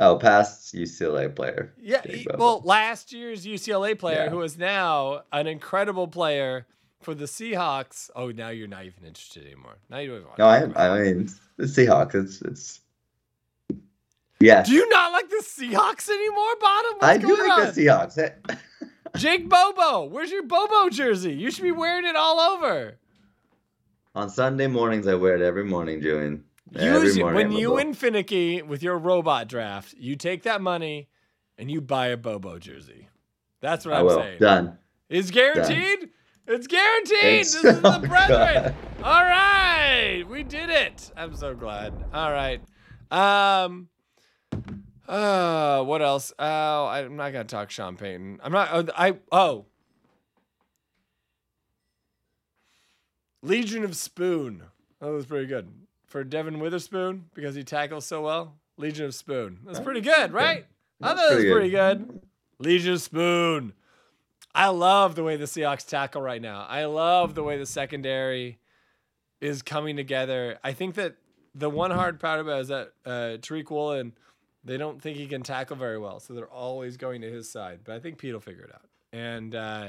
Oh, 0.00 0.16
past 0.16 0.74
UCLA 0.74 1.34
player. 1.34 1.72
Yeah. 1.80 2.02
Well, 2.36 2.62
last 2.64 3.12
year's 3.12 3.44
UCLA 3.44 3.98
player, 3.98 4.24
yeah. 4.24 4.30
who 4.30 4.40
is 4.42 4.56
now 4.56 5.22
an 5.32 5.46
incredible 5.46 6.06
player 6.06 6.66
for 7.00 7.14
the 7.14 7.24
Seahawks. 7.24 8.10
Oh, 8.14 8.30
now 8.30 8.48
you're 8.48 8.68
not 8.68 8.84
even 8.84 9.04
interested 9.04 9.44
anymore. 9.46 9.76
Now 9.88 9.98
you 9.98 10.08
don't 10.08 10.16
even 10.16 10.28
want. 10.28 10.38
No, 10.38 10.46
I. 10.46 10.94
I 10.94 11.00
mean, 11.02 11.30
the 11.56 11.64
Seahawks. 11.64 12.14
It's 12.14 12.42
it's. 12.42 12.80
Yeah. 14.40 14.62
Do 14.62 14.72
you 14.72 14.88
not 14.88 15.12
like 15.12 15.28
the 15.28 15.42
Seahawks 15.44 16.08
anymore, 16.08 16.54
Bottom? 16.60 16.92
What's 16.98 17.04
I 17.04 17.16
do 17.18 17.36
like 17.36 17.50
on? 17.50 17.66
the 17.66 17.72
Seahawks. 17.72 18.58
Jake 19.16 19.48
Bobo, 19.48 20.04
where's 20.04 20.30
your 20.30 20.44
Bobo 20.44 20.90
jersey? 20.90 21.32
You 21.32 21.50
should 21.50 21.62
be 21.64 21.72
wearing 21.72 22.06
it 22.06 22.14
all 22.14 22.38
over. 22.38 22.98
On 24.14 24.28
Sunday 24.28 24.66
mornings, 24.66 25.06
I 25.08 25.14
wear 25.14 25.34
it 25.34 25.42
every 25.42 25.64
morning, 25.64 26.00
Julian. 26.00 26.44
Every 26.76 27.14
morning 27.14 27.34
when 27.48 27.52
you 27.52 27.78
and 27.78 27.96
Finicky 27.96 28.62
with 28.62 28.82
your 28.82 28.98
robot 28.98 29.48
draft, 29.48 29.94
you 29.98 30.14
take 30.16 30.42
that 30.42 30.60
money 30.60 31.08
and 31.56 31.70
you 31.70 31.80
buy 31.80 32.08
a 32.08 32.16
Bobo 32.16 32.58
jersey. 32.58 33.08
That's 33.60 33.84
what 33.86 33.94
I 33.94 34.00
I'm 34.00 34.06
will. 34.06 34.18
saying. 34.20 34.38
Done. 34.38 34.78
Is 35.08 35.30
guaranteed. 35.30 36.10
It's 36.48 36.66
guaranteed. 36.66 37.18
It's- 37.24 37.52
this 37.52 37.64
is 37.64 37.80
the 37.82 37.96
oh, 37.96 37.98
brethren. 38.00 38.28
God. 38.28 38.74
All 39.04 39.22
right, 39.22 40.24
we 40.28 40.42
did 40.42 40.70
it. 40.70 41.12
I'm 41.16 41.36
so 41.36 41.54
glad. 41.54 41.92
All 42.12 42.32
right. 42.32 42.60
Um. 43.10 43.88
Uh, 45.06 45.82
what 45.84 46.02
else? 46.02 46.32
Oh, 46.38 46.86
I'm 46.86 47.16
not 47.16 47.32
gonna 47.32 47.44
talk 47.44 47.70
Sean 47.70 47.96
Payton. 47.96 48.40
I'm 48.42 48.52
not. 48.52 48.68
Oh, 48.72 48.84
I 48.96 49.16
oh. 49.30 49.66
Legion 53.42 53.84
of 53.84 53.94
Spoon. 53.96 54.62
That 55.00 55.10
was 55.10 55.26
pretty 55.26 55.46
good 55.46 55.68
for 56.06 56.24
Devon 56.24 56.58
Witherspoon 56.58 57.26
because 57.34 57.54
he 57.54 57.62
tackles 57.62 58.04
so 58.04 58.22
well. 58.22 58.56
Legion 58.76 59.06
of 59.06 59.14
Spoon. 59.14 59.60
That's 59.64 59.80
pretty 59.80 60.00
good, 60.00 60.32
right? 60.32 60.66
I 61.00 61.14
thought 61.14 61.30
it 61.30 61.34
was 61.36 61.44
pretty 61.44 61.52
pretty 61.52 61.70
good. 61.70 62.20
Legion 62.58 62.94
of 62.94 63.00
Spoon. 63.00 63.72
I 64.58 64.68
love 64.70 65.14
the 65.14 65.22
way 65.22 65.36
the 65.36 65.44
Seahawks 65.44 65.86
tackle 65.86 66.20
right 66.20 66.42
now. 66.42 66.66
I 66.68 66.86
love 66.86 67.36
the 67.36 67.44
way 67.44 67.58
the 67.58 67.64
secondary 67.64 68.58
is 69.40 69.62
coming 69.62 69.94
together. 69.94 70.58
I 70.64 70.72
think 70.72 70.96
that 70.96 71.14
the 71.54 71.70
one 71.70 71.92
hard 71.92 72.18
part 72.18 72.40
about 72.40 72.62
is 72.62 72.68
that 72.68 72.92
uh, 73.06 73.38
Tariq 73.38 73.70
Woolen, 73.70 74.14
they 74.64 74.76
don't 74.76 75.00
think 75.00 75.16
he 75.16 75.28
can 75.28 75.44
tackle 75.44 75.76
very 75.76 75.96
well, 75.96 76.18
so 76.18 76.34
they're 76.34 76.50
always 76.50 76.96
going 76.96 77.20
to 77.20 77.30
his 77.30 77.48
side. 77.48 77.82
But 77.84 77.94
I 77.94 78.00
think 78.00 78.18
Pete 78.18 78.32
will 78.32 78.40
figure 78.40 78.64
it 78.64 78.74
out, 78.74 78.88
and 79.12 79.54
uh, 79.54 79.88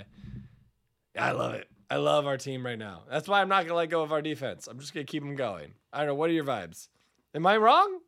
I 1.17 1.31
love 1.31 1.55
it. 1.55 1.67
I 1.89 1.95
love 1.95 2.27
our 2.27 2.37
team 2.37 2.63
right 2.63 2.77
now. 2.77 3.01
That's 3.09 3.27
why 3.27 3.41
I'm 3.41 3.49
not 3.49 3.63
gonna 3.63 3.73
let 3.73 3.89
go 3.89 4.03
of 4.03 4.11
our 4.11 4.21
defense. 4.21 4.67
I'm 4.67 4.77
just 4.77 4.93
gonna 4.93 5.03
keep 5.03 5.23
them 5.23 5.35
going. 5.35 5.73
I 5.91 5.97
don't 5.97 6.07
know. 6.09 6.15
What 6.15 6.29
are 6.29 6.33
your 6.33 6.43
vibes? 6.43 6.89
Am 7.33 7.47
I 7.47 7.57
wrong? 7.57 8.01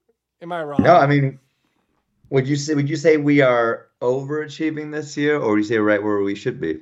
Am 0.43 0.51
I 0.51 0.63
wrong? 0.63 0.83
No, 0.83 0.95
I 0.95 1.07
mean, 1.07 1.39
would 2.31 2.47
you 2.47 2.55
say 2.55 2.73
would 2.73 2.89
you 2.89 2.95
say 2.95 3.17
we 3.17 3.41
are 3.41 3.87
overachieving 4.01 4.91
this 4.91 5.15
year, 5.15 5.37
or 5.37 5.51
would 5.51 5.57
you 5.57 5.63
say 5.63 5.77
right 5.77 6.01
where 6.01 6.19
we 6.21 6.33
should 6.33 6.59
be? 6.59 6.79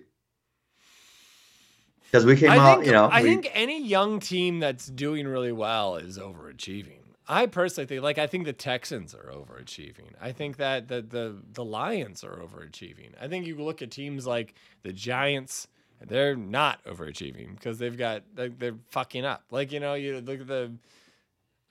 Because 2.04 2.26
we 2.26 2.38
came 2.38 2.52
I 2.52 2.58
out, 2.58 2.76
think, 2.76 2.86
you 2.88 2.92
know, 2.94 3.06
I 3.06 3.22
we- 3.22 3.30
think 3.30 3.50
any 3.54 3.84
young 3.86 4.20
team 4.20 4.60
that's 4.60 4.88
doing 4.88 5.28
really 5.28 5.52
well 5.52 5.98
is 5.98 6.18
overachieving. 6.18 6.96
I 7.28 7.46
personally 7.46 7.86
think, 7.86 8.02
like, 8.02 8.18
I 8.18 8.26
think 8.26 8.46
the 8.46 8.54
Texans 8.54 9.14
are 9.14 9.32
overachieving. 9.32 10.14
I 10.20 10.32
think 10.32 10.58
that 10.58 10.88
the 10.88 11.02
the 11.02 11.36
the 11.54 11.64
Lions 11.66 12.24
are 12.24 12.38
overachieving. 12.38 13.12
I 13.22 13.28
think 13.28 13.46
you 13.46 13.56
look 13.58 13.82
at 13.84 13.92
teams 13.92 14.26
like 14.26 14.56
the 14.82 14.92
Giants, 14.92 15.68
they're 16.02 16.36
not 16.36 16.84
overachieving 16.86 17.56
because 17.56 17.78
they've 17.78 17.96
got 17.98 18.24
like, 18.36 18.58
they're 18.58 18.78
fucking 18.90 19.26
up. 19.26 19.44
Like 19.52 19.72
you 19.72 19.80
know, 19.80 19.94
you 19.96 20.20
look 20.22 20.42
at 20.42 20.48
the. 20.48 20.72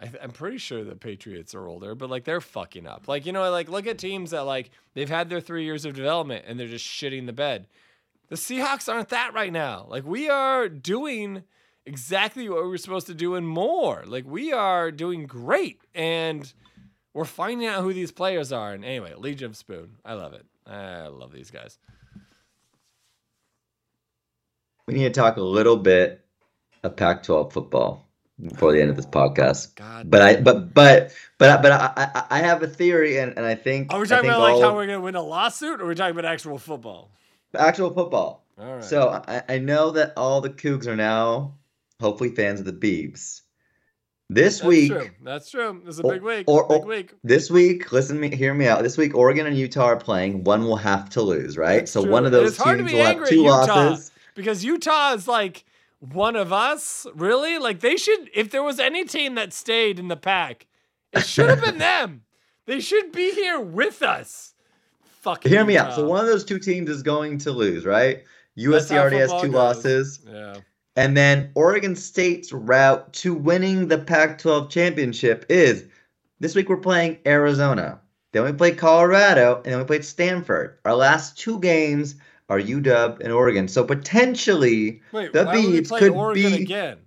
I 0.00 0.10
I'm 0.22 0.30
pretty 0.30 0.58
sure 0.58 0.84
the 0.84 0.96
Patriots 0.96 1.54
are 1.54 1.66
older, 1.66 1.94
but 1.94 2.10
like 2.10 2.24
they're 2.24 2.40
fucking 2.40 2.86
up. 2.86 3.08
Like 3.08 3.26
you 3.26 3.32
know, 3.32 3.50
like 3.50 3.68
look 3.68 3.86
at 3.86 3.98
teams 3.98 4.30
that 4.30 4.42
like 4.42 4.70
they've 4.94 5.08
had 5.08 5.28
their 5.28 5.40
three 5.40 5.64
years 5.64 5.84
of 5.84 5.94
development 5.94 6.44
and 6.46 6.58
they're 6.58 6.68
just 6.68 6.86
shitting 6.86 7.26
the 7.26 7.32
bed. 7.32 7.66
The 8.28 8.36
Seahawks 8.36 8.92
aren't 8.92 9.08
that 9.08 9.34
right 9.34 9.52
now. 9.52 9.86
Like 9.88 10.04
we 10.04 10.28
are 10.28 10.68
doing 10.68 11.44
exactly 11.86 12.48
what 12.48 12.62
we 12.62 12.68
were 12.68 12.78
supposed 12.78 13.06
to 13.06 13.14
do 13.14 13.34
and 13.34 13.48
more. 13.48 14.04
Like 14.06 14.26
we 14.26 14.52
are 14.52 14.90
doing 14.90 15.26
great 15.26 15.80
and 15.94 16.52
we're 17.14 17.24
finding 17.24 17.66
out 17.66 17.82
who 17.82 17.92
these 17.92 18.12
players 18.12 18.52
are. 18.52 18.72
And 18.72 18.84
anyway, 18.84 19.14
Legion 19.16 19.46
of 19.50 19.56
Spoon. 19.56 19.96
I 20.04 20.14
love 20.14 20.34
it. 20.34 20.44
I 20.66 21.06
love 21.06 21.32
these 21.32 21.50
guys. 21.50 21.78
we 24.88 24.94
need 24.94 25.04
to 25.04 25.10
talk 25.10 25.36
a 25.36 25.42
little 25.42 25.76
bit 25.76 26.24
of 26.82 26.96
Pac-12 26.96 27.52
football 27.52 28.07
before 28.40 28.72
the 28.72 28.80
end 28.80 28.90
of 28.90 28.96
this 28.96 29.06
podcast. 29.06 29.74
God. 29.74 30.10
But 30.10 30.22
I, 30.22 30.40
but 30.40 30.72
but 30.74 31.12
but 31.38 31.62
but 31.62 31.72
I, 31.72 31.92
I, 31.96 32.24
I 32.30 32.38
have 32.40 32.62
a 32.62 32.66
theory, 32.68 33.18
and, 33.18 33.36
and 33.36 33.44
I 33.44 33.54
think 33.54 33.92
Are 33.92 34.00
we 34.00 34.06
talking 34.06 34.30
about 34.30 34.40
like 34.40 34.62
how 34.62 34.74
we're 34.74 34.86
gonna 34.86 35.00
win 35.00 35.16
a 35.16 35.22
lawsuit 35.22 35.80
or 35.80 35.84
are 35.84 35.88
we 35.88 35.94
talking 35.94 36.18
about 36.18 36.30
actual 36.30 36.58
football? 36.58 37.10
actual 37.56 37.92
football. 37.92 38.44
All 38.60 38.74
right. 38.74 38.84
So 38.84 39.22
I, 39.26 39.42
I 39.48 39.58
know 39.58 39.90
that 39.92 40.12
all 40.16 40.40
the 40.40 40.50
Cougs 40.50 40.86
are 40.86 40.96
now 40.96 41.54
hopefully 42.00 42.30
fans 42.30 42.60
of 42.60 42.66
the 42.66 42.72
Beavs. 42.72 43.42
This 44.30 44.58
That's 44.58 44.68
week, 44.68 44.92
true. 44.92 45.10
That's 45.24 45.50
true. 45.50 45.80
This 45.86 45.94
is 45.94 46.00
a 46.00 46.02
big 46.02 46.22
week. 46.22 46.44
or- 46.48 46.68
big 46.68 46.84
week. 46.84 47.14
this 47.24 47.50
week, 47.50 47.90
listen 47.92 48.20
me, 48.20 48.34
hear 48.36 48.52
me 48.52 48.66
out. 48.66 48.82
This 48.82 48.98
week, 48.98 49.14
Oregon 49.14 49.46
and 49.46 49.56
Utah 49.56 49.84
are 49.86 49.96
playing. 49.96 50.44
One 50.44 50.64
will 50.64 50.76
have 50.76 51.08
to 51.10 51.22
lose, 51.22 51.56
right? 51.56 51.78
That's 51.78 51.92
so 51.92 52.02
true. 52.02 52.12
one 52.12 52.26
of 52.26 52.32
those 52.32 52.50
it's 52.50 52.58
hard 52.58 52.78
to 52.78 52.84
teams 52.84 52.92
will 52.92 53.04
have 53.06 53.28
two 53.28 53.36
Utah. 53.36 53.66
losses. 53.74 54.10
because 54.34 54.62
Utah 54.62 55.14
is 55.14 55.26
like 55.26 55.64
one 56.00 56.36
of 56.36 56.52
us, 56.52 57.06
really. 57.14 57.58
Like 57.58 57.80
they 57.80 57.96
should, 57.96 58.30
if 58.34 58.50
there 58.50 58.62
was 58.62 58.78
any 58.78 59.04
team 59.04 59.34
that 59.34 59.52
stayed 59.52 59.98
in 59.98 60.08
the 60.08 60.16
pack, 60.16 60.66
it 61.12 61.20
should 61.26 61.48
have 61.48 61.60
been 61.60 61.78
them. 61.78 62.22
They 62.66 62.80
should 62.80 63.12
be 63.12 63.32
here 63.32 63.60
with 63.60 64.02
us. 64.02 64.54
Fucking 65.20 65.50
Hear 65.50 65.64
me 65.64 65.76
out. 65.76 65.94
So 65.94 66.06
one 66.06 66.20
of 66.20 66.26
those 66.26 66.44
two 66.44 66.58
teams 66.58 66.88
is 66.88 67.02
going 67.02 67.38
to 67.38 67.50
lose, 67.50 67.84
right? 67.84 68.22
USC 68.56 68.96
already 68.96 69.16
has 69.16 69.30
two 69.32 69.48
goes. 69.48 69.54
losses. 69.54 70.20
Yeah. 70.26 70.56
And 70.96 71.16
then 71.16 71.52
Oregon 71.54 71.94
State's 71.94 72.52
route 72.52 73.12
to 73.14 73.32
winning 73.32 73.88
the 73.88 73.98
Pac 73.98 74.38
12 74.38 74.68
championship 74.68 75.46
is 75.48 75.84
this 76.40 76.54
week 76.54 76.68
we're 76.68 76.76
playing 76.76 77.18
Arizona. 77.24 78.00
Then 78.32 78.44
we 78.44 78.52
play 78.52 78.72
Colorado, 78.72 79.56
and 79.56 79.72
then 79.72 79.78
we 79.78 79.84
play 79.84 80.02
Stanford. 80.02 80.78
Our 80.84 80.94
last 80.94 81.38
two 81.38 81.60
games 81.60 82.16
are 82.48 82.60
UW 82.60 83.20
and 83.20 83.32
Oregon. 83.32 83.68
So 83.68 83.84
potentially, 83.84 85.02
Wait, 85.12 85.32
The 85.32 85.44
why 85.44 85.56
would 85.56 85.64
we 85.64 85.80
Beavs 85.80 85.98
could 85.98 86.12
Oregon 86.12 86.52
be- 86.52 86.62
again? 86.62 86.98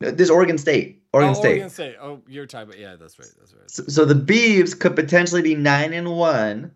this 0.00 0.30
Oregon 0.30 0.58
State. 0.58 1.02
Oregon 1.12 1.30
oh, 1.30 1.38
State. 1.38 1.48
Oregon 1.50 1.70
State. 1.70 1.96
Oh, 2.00 2.20
you're 2.26 2.46
talking 2.46 2.68
about 2.68 2.80
yeah, 2.80 2.96
that's 2.96 3.18
right. 3.18 3.28
That's 3.38 3.54
right. 3.54 3.70
So, 3.70 3.84
so 3.84 4.04
the 4.04 4.14
Beavs 4.14 4.78
could 4.78 4.96
potentially 4.96 5.42
be 5.42 5.54
nine 5.54 5.92
and 5.92 6.10
one 6.10 6.72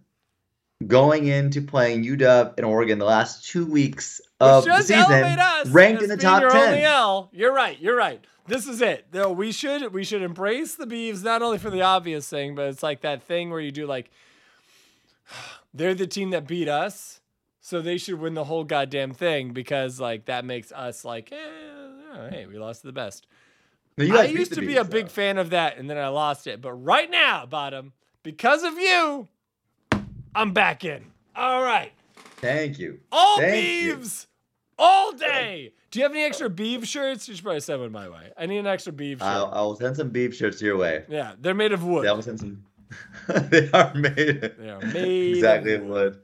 going 0.86 1.26
into 1.26 1.62
playing 1.62 2.04
UW 2.04 2.54
and 2.56 2.66
Oregon 2.66 2.98
the 2.98 3.04
last 3.06 3.48
two 3.48 3.64
weeks 3.64 4.20
of 4.40 4.64
the 4.64 4.82
season, 4.82 5.24
us 5.38 5.68
ranked 5.68 6.02
in 6.02 6.08
the 6.08 6.16
top 6.16 6.42
your 6.42 6.50
ten. 6.50 6.78
L. 6.80 7.30
You're 7.32 7.54
right. 7.54 7.80
You're 7.80 7.96
right. 7.96 8.22
This 8.46 8.66
is 8.66 8.82
it. 8.82 9.06
Though 9.10 9.32
we 9.32 9.52
should 9.52 9.92
we 9.92 10.04
should 10.04 10.22
embrace 10.22 10.74
the 10.74 10.86
Beavs 10.86 11.24
not 11.24 11.42
only 11.42 11.58
for 11.58 11.70
the 11.70 11.82
obvious 11.82 12.28
thing, 12.28 12.54
but 12.54 12.66
it's 12.68 12.82
like 12.82 13.00
that 13.00 13.22
thing 13.22 13.50
where 13.50 13.60
you 13.60 13.72
do 13.72 13.86
like 13.86 14.10
they're 15.74 15.94
the 15.94 16.06
team 16.06 16.30
that 16.30 16.46
beat 16.46 16.68
us, 16.68 17.20
so 17.66 17.82
they 17.82 17.98
should 17.98 18.20
win 18.20 18.34
the 18.34 18.44
whole 18.44 18.62
goddamn 18.62 19.12
thing 19.12 19.50
because 19.50 19.98
like 19.98 20.26
that 20.26 20.44
makes 20.44 20.70
us 20.70 21.04
like, 21.04 21.32
eh, 21.32 22.28
hey, 22.30 22.46
we 22.46 22.60
lost 22.60 22.82
to 22.82 22.86
the 22.86 22.92
best. 22.92 23.26
I 23.98 24.26
used 24.26 24.54
to 24.54 24.60
be 24.60 24.76
a 24.76 24.84
big 24.84 25.06
though. 25.06 25.10
fan 25.10 25.36
of 25.36 25.50
that, 25.50 25.76
and 25.76 25.90
then 25.90 25.98
I 25.98 26.06
lost 26.06 26.46
it. 26.46 26.60
But 26.60 26.74
right 26.74 27.10
now, 27.10 27.44
bottom, 27.44 27.92
because 28.22 28.62
of 28.62 28.74
you, 28.74 29.26
I'm 30.32 30.52
back 30.52 30.84
in. 30.84 31.06
All 31.34 31.60
right. 31.60 31.92
Thank 32.36 32.78
you. 32.78 33.00
All 33.10 33.38
Thank 33.38 33.82
you. 33.82 33.96
Beavs 33.96 34.26
all 34.78 35.10
day. 35.10 35.72
Do 35.90 35.98
you 35.98 36.04
have 36.04 36.12
any 36.12 36.22
extra 36.22 36.48
Beav 36.48 36.84
shirts? 36.84 37.26
You 37.26 37.34
should 37.34 37.42
probably 37.42 37.58
send 37.58 37.80
one 37.80 37.90
my 37.90 38.08
way. 38.08 38.30
I 38.38 38.46
need 38.46 38.58
an 38.58 38.68
extra 38.68 38.92
Beav 38.92 39.18
shirt. 39.18 39.22
I'll, 39.22 39.50
I'll 39.52 39.74
send 39.74 39.96
some 39.96 40.10
beef 40.10 40.36
shirts 40.36 40.62
your 40.62 40.76
way. 40.76 41.04
yeah, 41.08 41.32
they're 41.40 41.52
made 41.52 41.72
of 41.72 41.82
wood. 41.82 42.04
Yeah, 42.04 42.12
I'll 42.12 42.22
send 42.22 42.38
some. 42.38 42.62
they 43.28 43.68
are 43.72 43.92
made. 43.94 44.52
They 44.56 44.70
are 44.70 44.80
made 44.80 45.34
exactly 45.34 45.74
of 45.74 45.82
of 45.82 45.88
wood. 45.88 46.12
wood. 46.14 46.20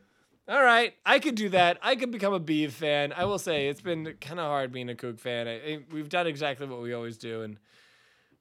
All 0.49 0.63
right, 0.63 0.95
I 1.07 1.19
could 1.21 1.37
do 1.37 1.49
that. 1.51 1.79
I 1.83 1.95
could 1.95 2.11
become 2.11 2.35
a 2.35 2.41
Beav 2.41 2.73
fan. 2.73 3.13
I 3.13 3.25
will 3.27 3.39
say 3.39 3.69
it's 3.69 3.81
been 3.81 4.15
kind 4.21 4.41
of 4.41 4.47
hard 4.47 4.73
being 4.73 4.91
a 4.91 4.95
Coug 4.95 5.21
fan. 5.21 5.47
I, 5.47 5.53
I- 5.75 5.81
we've 5.93 6.09
done 6.09 6.27
exactly 6.27 6.67
what 6.67 6.83
we 6.83 6.93
always 6.93 7.17
do, 7.17 7.43
and 7.43 7.59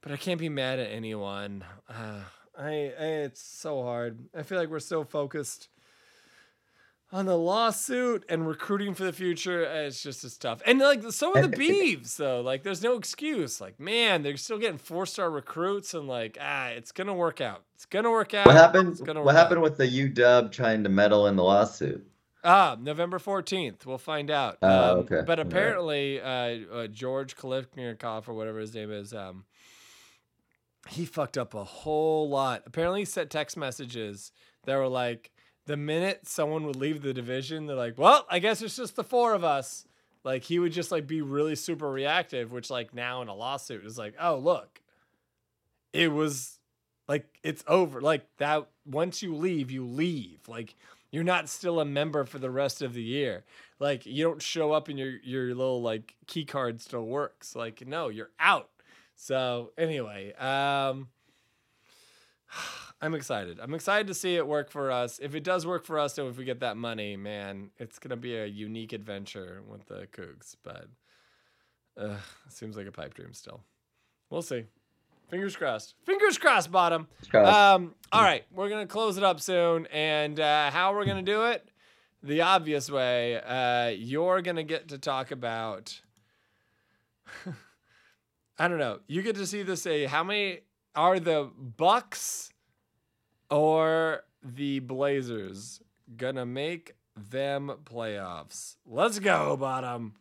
but 0.01 0.11
I 0.11 0.17
can't 0.17 0.39
be 0.39 0.49
mad 0.49 0.79
at 0.79 0.89
anyone. 0.91 1.63
Uh, 1.87 2.21
I, 2.57 2.69
I 2.99 3.05
it's 3.27 3.41
so 3.41 3.83
hard. 3.83 4.19
I 4.35 4.43
feel 4.43 4.57
like 4.57 4.69
we're 4.69 4.79
so 4.79 5.03
focused 5.03 5.69
on 7.13 7.25
the 7.25 7.37
lawsuit 7.37 8.23
and 8.29 8.47
recruiting 8.47 8.93
for 8.93 9.03
the 9.03 9.11
future. 9.11 9.65
uh, 9.65 9.87
It's 9.87 10.01
just 10.01 10.23
as 10.23 10.37
tough. 10.37 10.61
And 10.65 10.79
like 10.79 11.03
so 11.11 11.35
are 11.35 11.45
the 11.45 11.57
Beavs 11.57 12.15
though. 12.15 12.41
Like 12.41 12.63
there's 12.63 12.81
no 12.81 12.95
excuse. 12.97 13.59
Like 13.59 13.79
man, 13.79 14.23
they're 14.23 14.37
still 14.37 14.57
getting 14.57 14.77
four 14.77 15.05
star 15.05 15.29
recruits, 15.29 15.93
and 15.93 16.07
like 16.07 16.37
ah, 16.39 16.67
it's 16.67 16.91
gonna 16.91 17.13
work 17.13 17.41
out. 17.41 17.63
It's 17.75 17.85
gonna 17.85 18.11
work 18.11 18.33
out. 18.33 18.47
What 18.47 18.55
happened? 18.55 18.99
What 18.99 19.35
happened 19.35 19.57
out. 19.59 19.63
with 19.63 19.77
the 19.77 19.87
UW 19.87 20.51
trying 20.51 20.83
to 20.83 20.89
meddle 20.89 21.27
in 21.27 21.35
the 21.35 21.43
lawsuit? 21.43 22.07
Ah, 22.43 22.75
November 22.79 23.19
14th. 23.19 23.85
We'll 23.85 23.99
find 23.99 24.31
out. 24.31 24.57
Oh, 24.63 24.93
Um, 24.93 24.99
okay. 25.01 25.21
But 25.23 25.37
All 25.37 25.45
right. 25.45 25.51
apparently, 25.53 26.19
uh, 26.21 26.25
uh, 26.73 26.87
George 26.87 27.35
Kalifnikov, 27.35 28.27
or 28.27 28.33
whatever 28.33 28.57
his 28.57 28.73
name 28.73 28.91
is, 28.91 29.13
um, 29.13 29.45
he 30.89 31.05
fucked 31.05 31.37
up 31.37 31.53
a 31.53 31.63
whole 31.63 32.29
lot. 32.29 32.63
Apparently, 32.65 33.01
he 33.01 33.05
sent 33.05 33.29
text 33.29 33.57
messages 33.57 34.31
that 34.65 34.75
were 34.75 34.87
like, 34.87 35.29
the 35.71 35.77
minute 35.77 36.27
someone 36.27 36.65
would 36.65 36.75
leave 36.75 37.01
the 37.01 37.13
division, 37.13 37.65
they're 37.65 37.75
like, 37.75 37.97
well, 37.97 38.25
I 38.29 38.39
guess 38.39 38.61
it's 38.61 38.75
just 38.75 38.95
the 38.95 39.03
four 39.03 39.33
of 39.33 39.43
us. 39.43 39.85
Like, 40.23 40.43
he 40.43 40.59
would 40.59 40.71
just 40.71 40.91
like 40.91 41.07
be 41.07 41.21
really 41.21 41.55
super 41.55 41.89
reactive, 41.89 42.51
which, 42.51 42.69
like, 42.69 42.93
now 42.93 43.21
in 43.21 43.27
a 43.27 43.33
lawsuit 43.33 43.85
is 43.85 43.97
like, 43.97 44.15
oh, 44.19 44.37
look, 44.37 44.81
it 45.93 46.11
was 46.11 46.59
like, 47.07 47.25
it's 47.43 47.63
over. 47.67 48.01
Like, 48.01 48.27
that, 48.37 48.67
once 48.85 49.23
you 49.23 49.35
leave, 49.35 49.71
you 49.71 49.85
leave. 49.85 50.47
Like, 50.47 50.75
you're 51.11 51.23
not 51.23 51.49
still 51.49 51.79
a 51.79 51.85
member 51.85 52.23
for 52.23 52.39
the 52.39 52.49
rest 52.49 52.81
of 52.81 52.93
the 52.93 53.03
year. 53.03 53.43
Like 53.79 54.05
you 54.05 54.23
don't 54.23 54.41
show 54.41 54.71
up 54.71 54.87
and 54.87 54.97
your 54.97 55.17
your 55.23 55.47
little 55.47 55.81
like 55.81 56.15
key 56.25 56.45
card 56.45 56.81
still 56.81 57.05
works. 57.05 57.55
Like 57.55 57.85
no, 57.85 58.07
you're 58.07 58.31
out. 58.39 58.69
So 59.15 59.71
anyway, 59.77 60.33
um 60.33 61.09
I'm 63.01 63.15
excited. 63.15 63.59
I'm 63.59 63.73
excited 63.73 64.07
to 64.07 64.13
see 64.13 64.35
it 64.35 64.45
work 64.45 64.69
for 64.69 64.91
us. 64.91 65.19
If 65.21 65.33
it 65.33 65.43
does 65.43 65.65
work 65.65 65.85
for 65.85 65.97
us, 65.97 66.17
and 66.19 66.27
if 66.29 66.37
we 66.37 66.45
get 66.45 66.59
that 66.59 66.77
money, 66.77 67.17
man, 67.17 67.71
it's 67.79 67.97
gonna 67.97 68.15
be 68.15 68.35
a 68.37 68.45
unique 68.45 68.93
adventure 68.93 69.63
with 69.67 69.85
the 69.87 70.07
Cougs. 70.11 70.55
But 70.63 70.85
uh, 71.99 72.17
it 72.45 72.51
seems 72.51 72.77
like 72.77 72.85
a 72.85 72.91
pipe 72.91 73.15
dream 73.15 73.33
still. 73.33 73.61
We'll 74.29 74.43
see. 74.43 74.65
Fingers 75.29 75.55
crossed. 75.55 75.95
Fingers 76.05 76.37
crossed, 76.37 76.71
bottom. 76.71 77.07
Crossed. 77.29 77.51
Um, 77.51 77.95
all 78.11 78.21
right, 78.21 78.43
we're 78.53 78.69
gonna 78.69 78.85
close 78.85 79.17
it 79.17 79.23
up 79.23 79.39
soon, 79.39 79.87
and 79.87 80.39
uh, 80.39 80.69
how 80.69 80.93
we're 80.93 81.05
gonna 81.05 81.23
do 81.23 81.45
it? 81.45 81.67
The 82.21 82.41
obvious 82.41 82.91
way. 82.91 83.41
Uh, 83.41 83.87
you're 83.87 84.43
gonna 84.43 84.63
get 84.63 84.89
to 84.89 84.99
talk 84.99 85.31
about. 85.31 85.99
I 88.59 88.67
don't 88.67 88.77
know. 88.77 88.99
You 89.07 89.23
get 89.23 89.37
to 89.37 89.47
see 89.47 89.63
this. 89.63 89.81
Say 89.81 90.05
how 90.05 90.23
many 90.23 90.59
are 90.93 91.19
the 91.19 91.49
Bucks 91.57 92.51
or 93.51 94.23
the 94.41 94.79
Blazers 94.79 95.81
gonna 96.17 96.45
make 96.45 96.95
them 97.15 97.71
playoffs? 97.83 98.77
Let's 98.85 99.19
go, 99.19 99.55
bottom. 99.57 100.15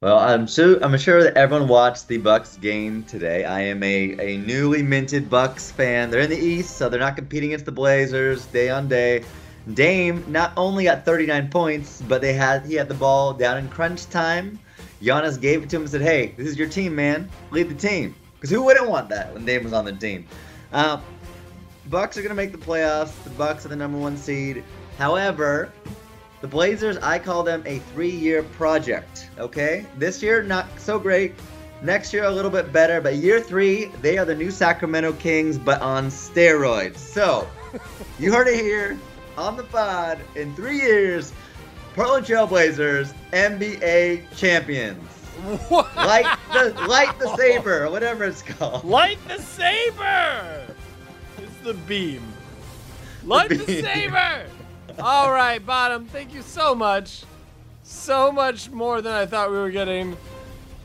Well, 0.00 0.18
I'm 0.18 0.46
sure 0.46 0.82
I'm 0.84 0.98
sure 0.98 1.22
that 1.22 1.36
everyone 1.36 1.68
watched 1.68 2.08
the 2.08 2.18
Bucks 2.18 2.56
game 2.56 3.04
today. 3.04 3.44
I 3.44 3.60
am 3.60 3.82
a, 3.82 4.16
a 4.20 4.36
newly 4.38 4.82
minted 4.82 5.30
Bucks 5.30 5.70
fan. 5.70 6.10
They're 6.10 6.20
in 6.20 6.30
the 6.30 6.38
East, 6.38 6.76
so 6.76 6.88
they're 6.88 7.00
not 7.00 7.16
competing 7.16 7.50
against 7.50 7.64
the 7.64 7.72
Blazers 7.72 8.44
day 8.46 8.68
on 8.68 8.88
day. 8.88 9.24
Dame 9.72 10.22
not 10.28 10.52
only 10.58 10.84
got 10.84 11.06
39 11.06 11.48
points, 11.48 12.02
but 12.02 12.20
they 12.20 12.34
had 12.34 12.66
he 12.66 12.74
had 12.74 12.88
the 12.88 12.94
ball 12.94 13.32
down 13.32 13.56
in 13.56 13.68
crunch 13.68 14.06
time. 14.10 14.58
Giannis 15.00 15.40
gave 15.40 15.62
it 15.62 15.70
to 15.70 15.76
him 15.76 15.82
and 15.82 15.90
said, 15.90 16.02
"Hey, 16.02 16.34
this 16.36 16.48
is 16.48 16.58
your 16.58 16.68
team, 16.68 16.94
man. 16.94 17.30
Lead 17.50 17.70
the 17.70 17.74
team." 17.74 18.14
Because 18.34 18.50
who 18.50 18.62
wouldn't 18.62 18.90
want 18.90 19.08
that 19.08 19.32
when 19.32 19.46
Dame 19.46 19.64
was 19.64 19.72
on 19.72 19.86
the 19.86 19.92
team? 19.92 20.26
Uh, 20.70 20.98
Bucks 21.90 22.16
are 22.16 22.22
gonna 22.22 22.34
make 22.34 22.52
the 22.52 22.58
playoffs. 22.58 23.22
The 23.24 23.30
Bucks 23.30 23.66
are 23.66 23.68
the 23.68 23.76
number 23.76 23.98
one 23.98 24.16
seed. 24.16 24.64
However, 24.98 25.72
the 26.40 26.48
Blazers, 26.48 26.96
I 26.98 27.18
call 27.18 27.42
them 27.42 27.62
a 27.66 27.78
three-year 27.78 28.42
project. 28.42 29.28
Okay, 29.38 29.86
this 29.98 30.22
year 30.22 30.42
not 30.42 30.66
so 30.78 30.98
great. 30.98 31.34
Next 31.82 32.12
year 32.12 32.24
a 32.24 32.30
little 32.30 32.50
bit 32.50 32.72
better, 32.72 33.00
but 33.00 33.16
year 33.16 33.40
three 33.40 33.86
they 34.00 34.16
are 34.18 34.24
the 34.24 34.34
new 34.34 34.50
Sacramento 34.50 35.12
Kings, 35.14 35.58
but 35.58 35.80
on 35.82 36.06
steroids. 36.06 36.96
So, 36.98 37.48
you 38.18 38.32
heard 38.32 38.48
it 38.48 38.60
here 38.60 38.98
on 39.36 39.56
the 39.56 39.64
pod. 39.64 40.18
In 40.36 40.54
three 40.54 40.80
years, 40.80 41.32
Portland 41.94 42.26
Trailblazers 42.26 43.12
NBA 43.32 44.34
champions. 44.36 45.02
What? 45.68 45.94
Light 45.96 46.38
the 46.52 46.70
light 46.88 47.18
the 47.18 47.36
saber, 47.36 47.90
whatever 47.90 48.24
it's 48.24 48.42
called. 48.42 48.84
Light 48.84 49.18
the 49.28 49.38
saber! 49.38 50.73
It's 51.64 51.72
the 51.72 51.86
beam. 51.86 52.22
Light 53.24 53.48
the, 53.48 53.56
beam. 53.56 53.82
saber! 53.84 54.46
All 54.98 55.32
right, 55.32 55.64
Bottom, 55.64 56.04
thank 56.06 56.34
you 56.34 56.42
so 56.42 56.74
much. 56.74 57.24
So 57.84 58.30
much 58.30 58.70
more 58.70 59.00
than 59.00 59.14
I 59.14 59.24
thought 59.24 59.50
we 59.50 59.56
were 59.56 59.70
getting. 59.70 60.14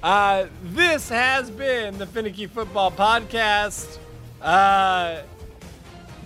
Uh, 0.02 0.46
this 0.64 1.10
has 1.10 1.52
been 1.52 1.98
the 1.98 2.06
Phinnecky 2.06 2.50
Football 2.50 2.92
Podcast. 2.92 3.98
Uh, 4.42 5.22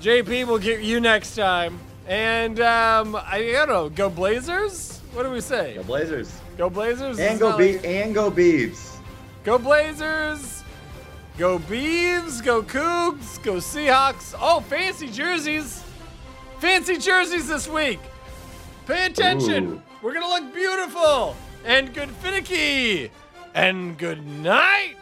JP 0.01 0.45
will 0.45 0.59
get 0.59 0.81
you 0.81 0.99
next 0.99 1.35
time. 1.35 1.79
And 2.07 2.59
um, 2.59 3.15
I, 3.15 3.37
I 3.37 3.51
don't 3.53 3.69
know, 3.69 3.89
go 3.89 4.07
Blazers? 4.07 4.99
What 5.13 5.23
do 5.23 5.31
we 5.31 5.41
say? 5.41 5.73
Go 5.73 5.83
Blazers. 5.83 6.31
Go 6.59 6.69
Blazers? 6.69 7.17
And 7.17 7.39
go 7.39 7.49
not 7.49 7.57
Be- 7.57 7.77
like- 7.77 7.85
and 7.85 8.13
go 8.13 8.29
Beavs. 8.29 8.97
Go 9.43 9.57
Blazers! 9.57 10.62
Go 11.37 11.57
Beavs! 11.57 12.43
Go 12.43 12.61
Cougs! 12.61 13.41
Go 13.41 13.53
Seahawks! 13.53 14.35
Oh, 14.39 14.59
fancy 14.61 15.07
jerseys! 15.09 15.83
Fancy 16.59 16.97
jerseys 16.97 17.47
this 17.47 17.67
week! 17.67 17.99
Pay 18.85 19.07
attention! 19.07 19.65
Ooh. 19.65 19.81
We're 20.03 20.13
gonna 20.13 20.27
look 20.27 20.53
beautiful! 20.53 21.35
And 21.65 21.91
good 21.91 22.09
Phinnecky! 22.21 23.09
And 23.55 23.97
good 23.97 24.23
night! 24.27 24.95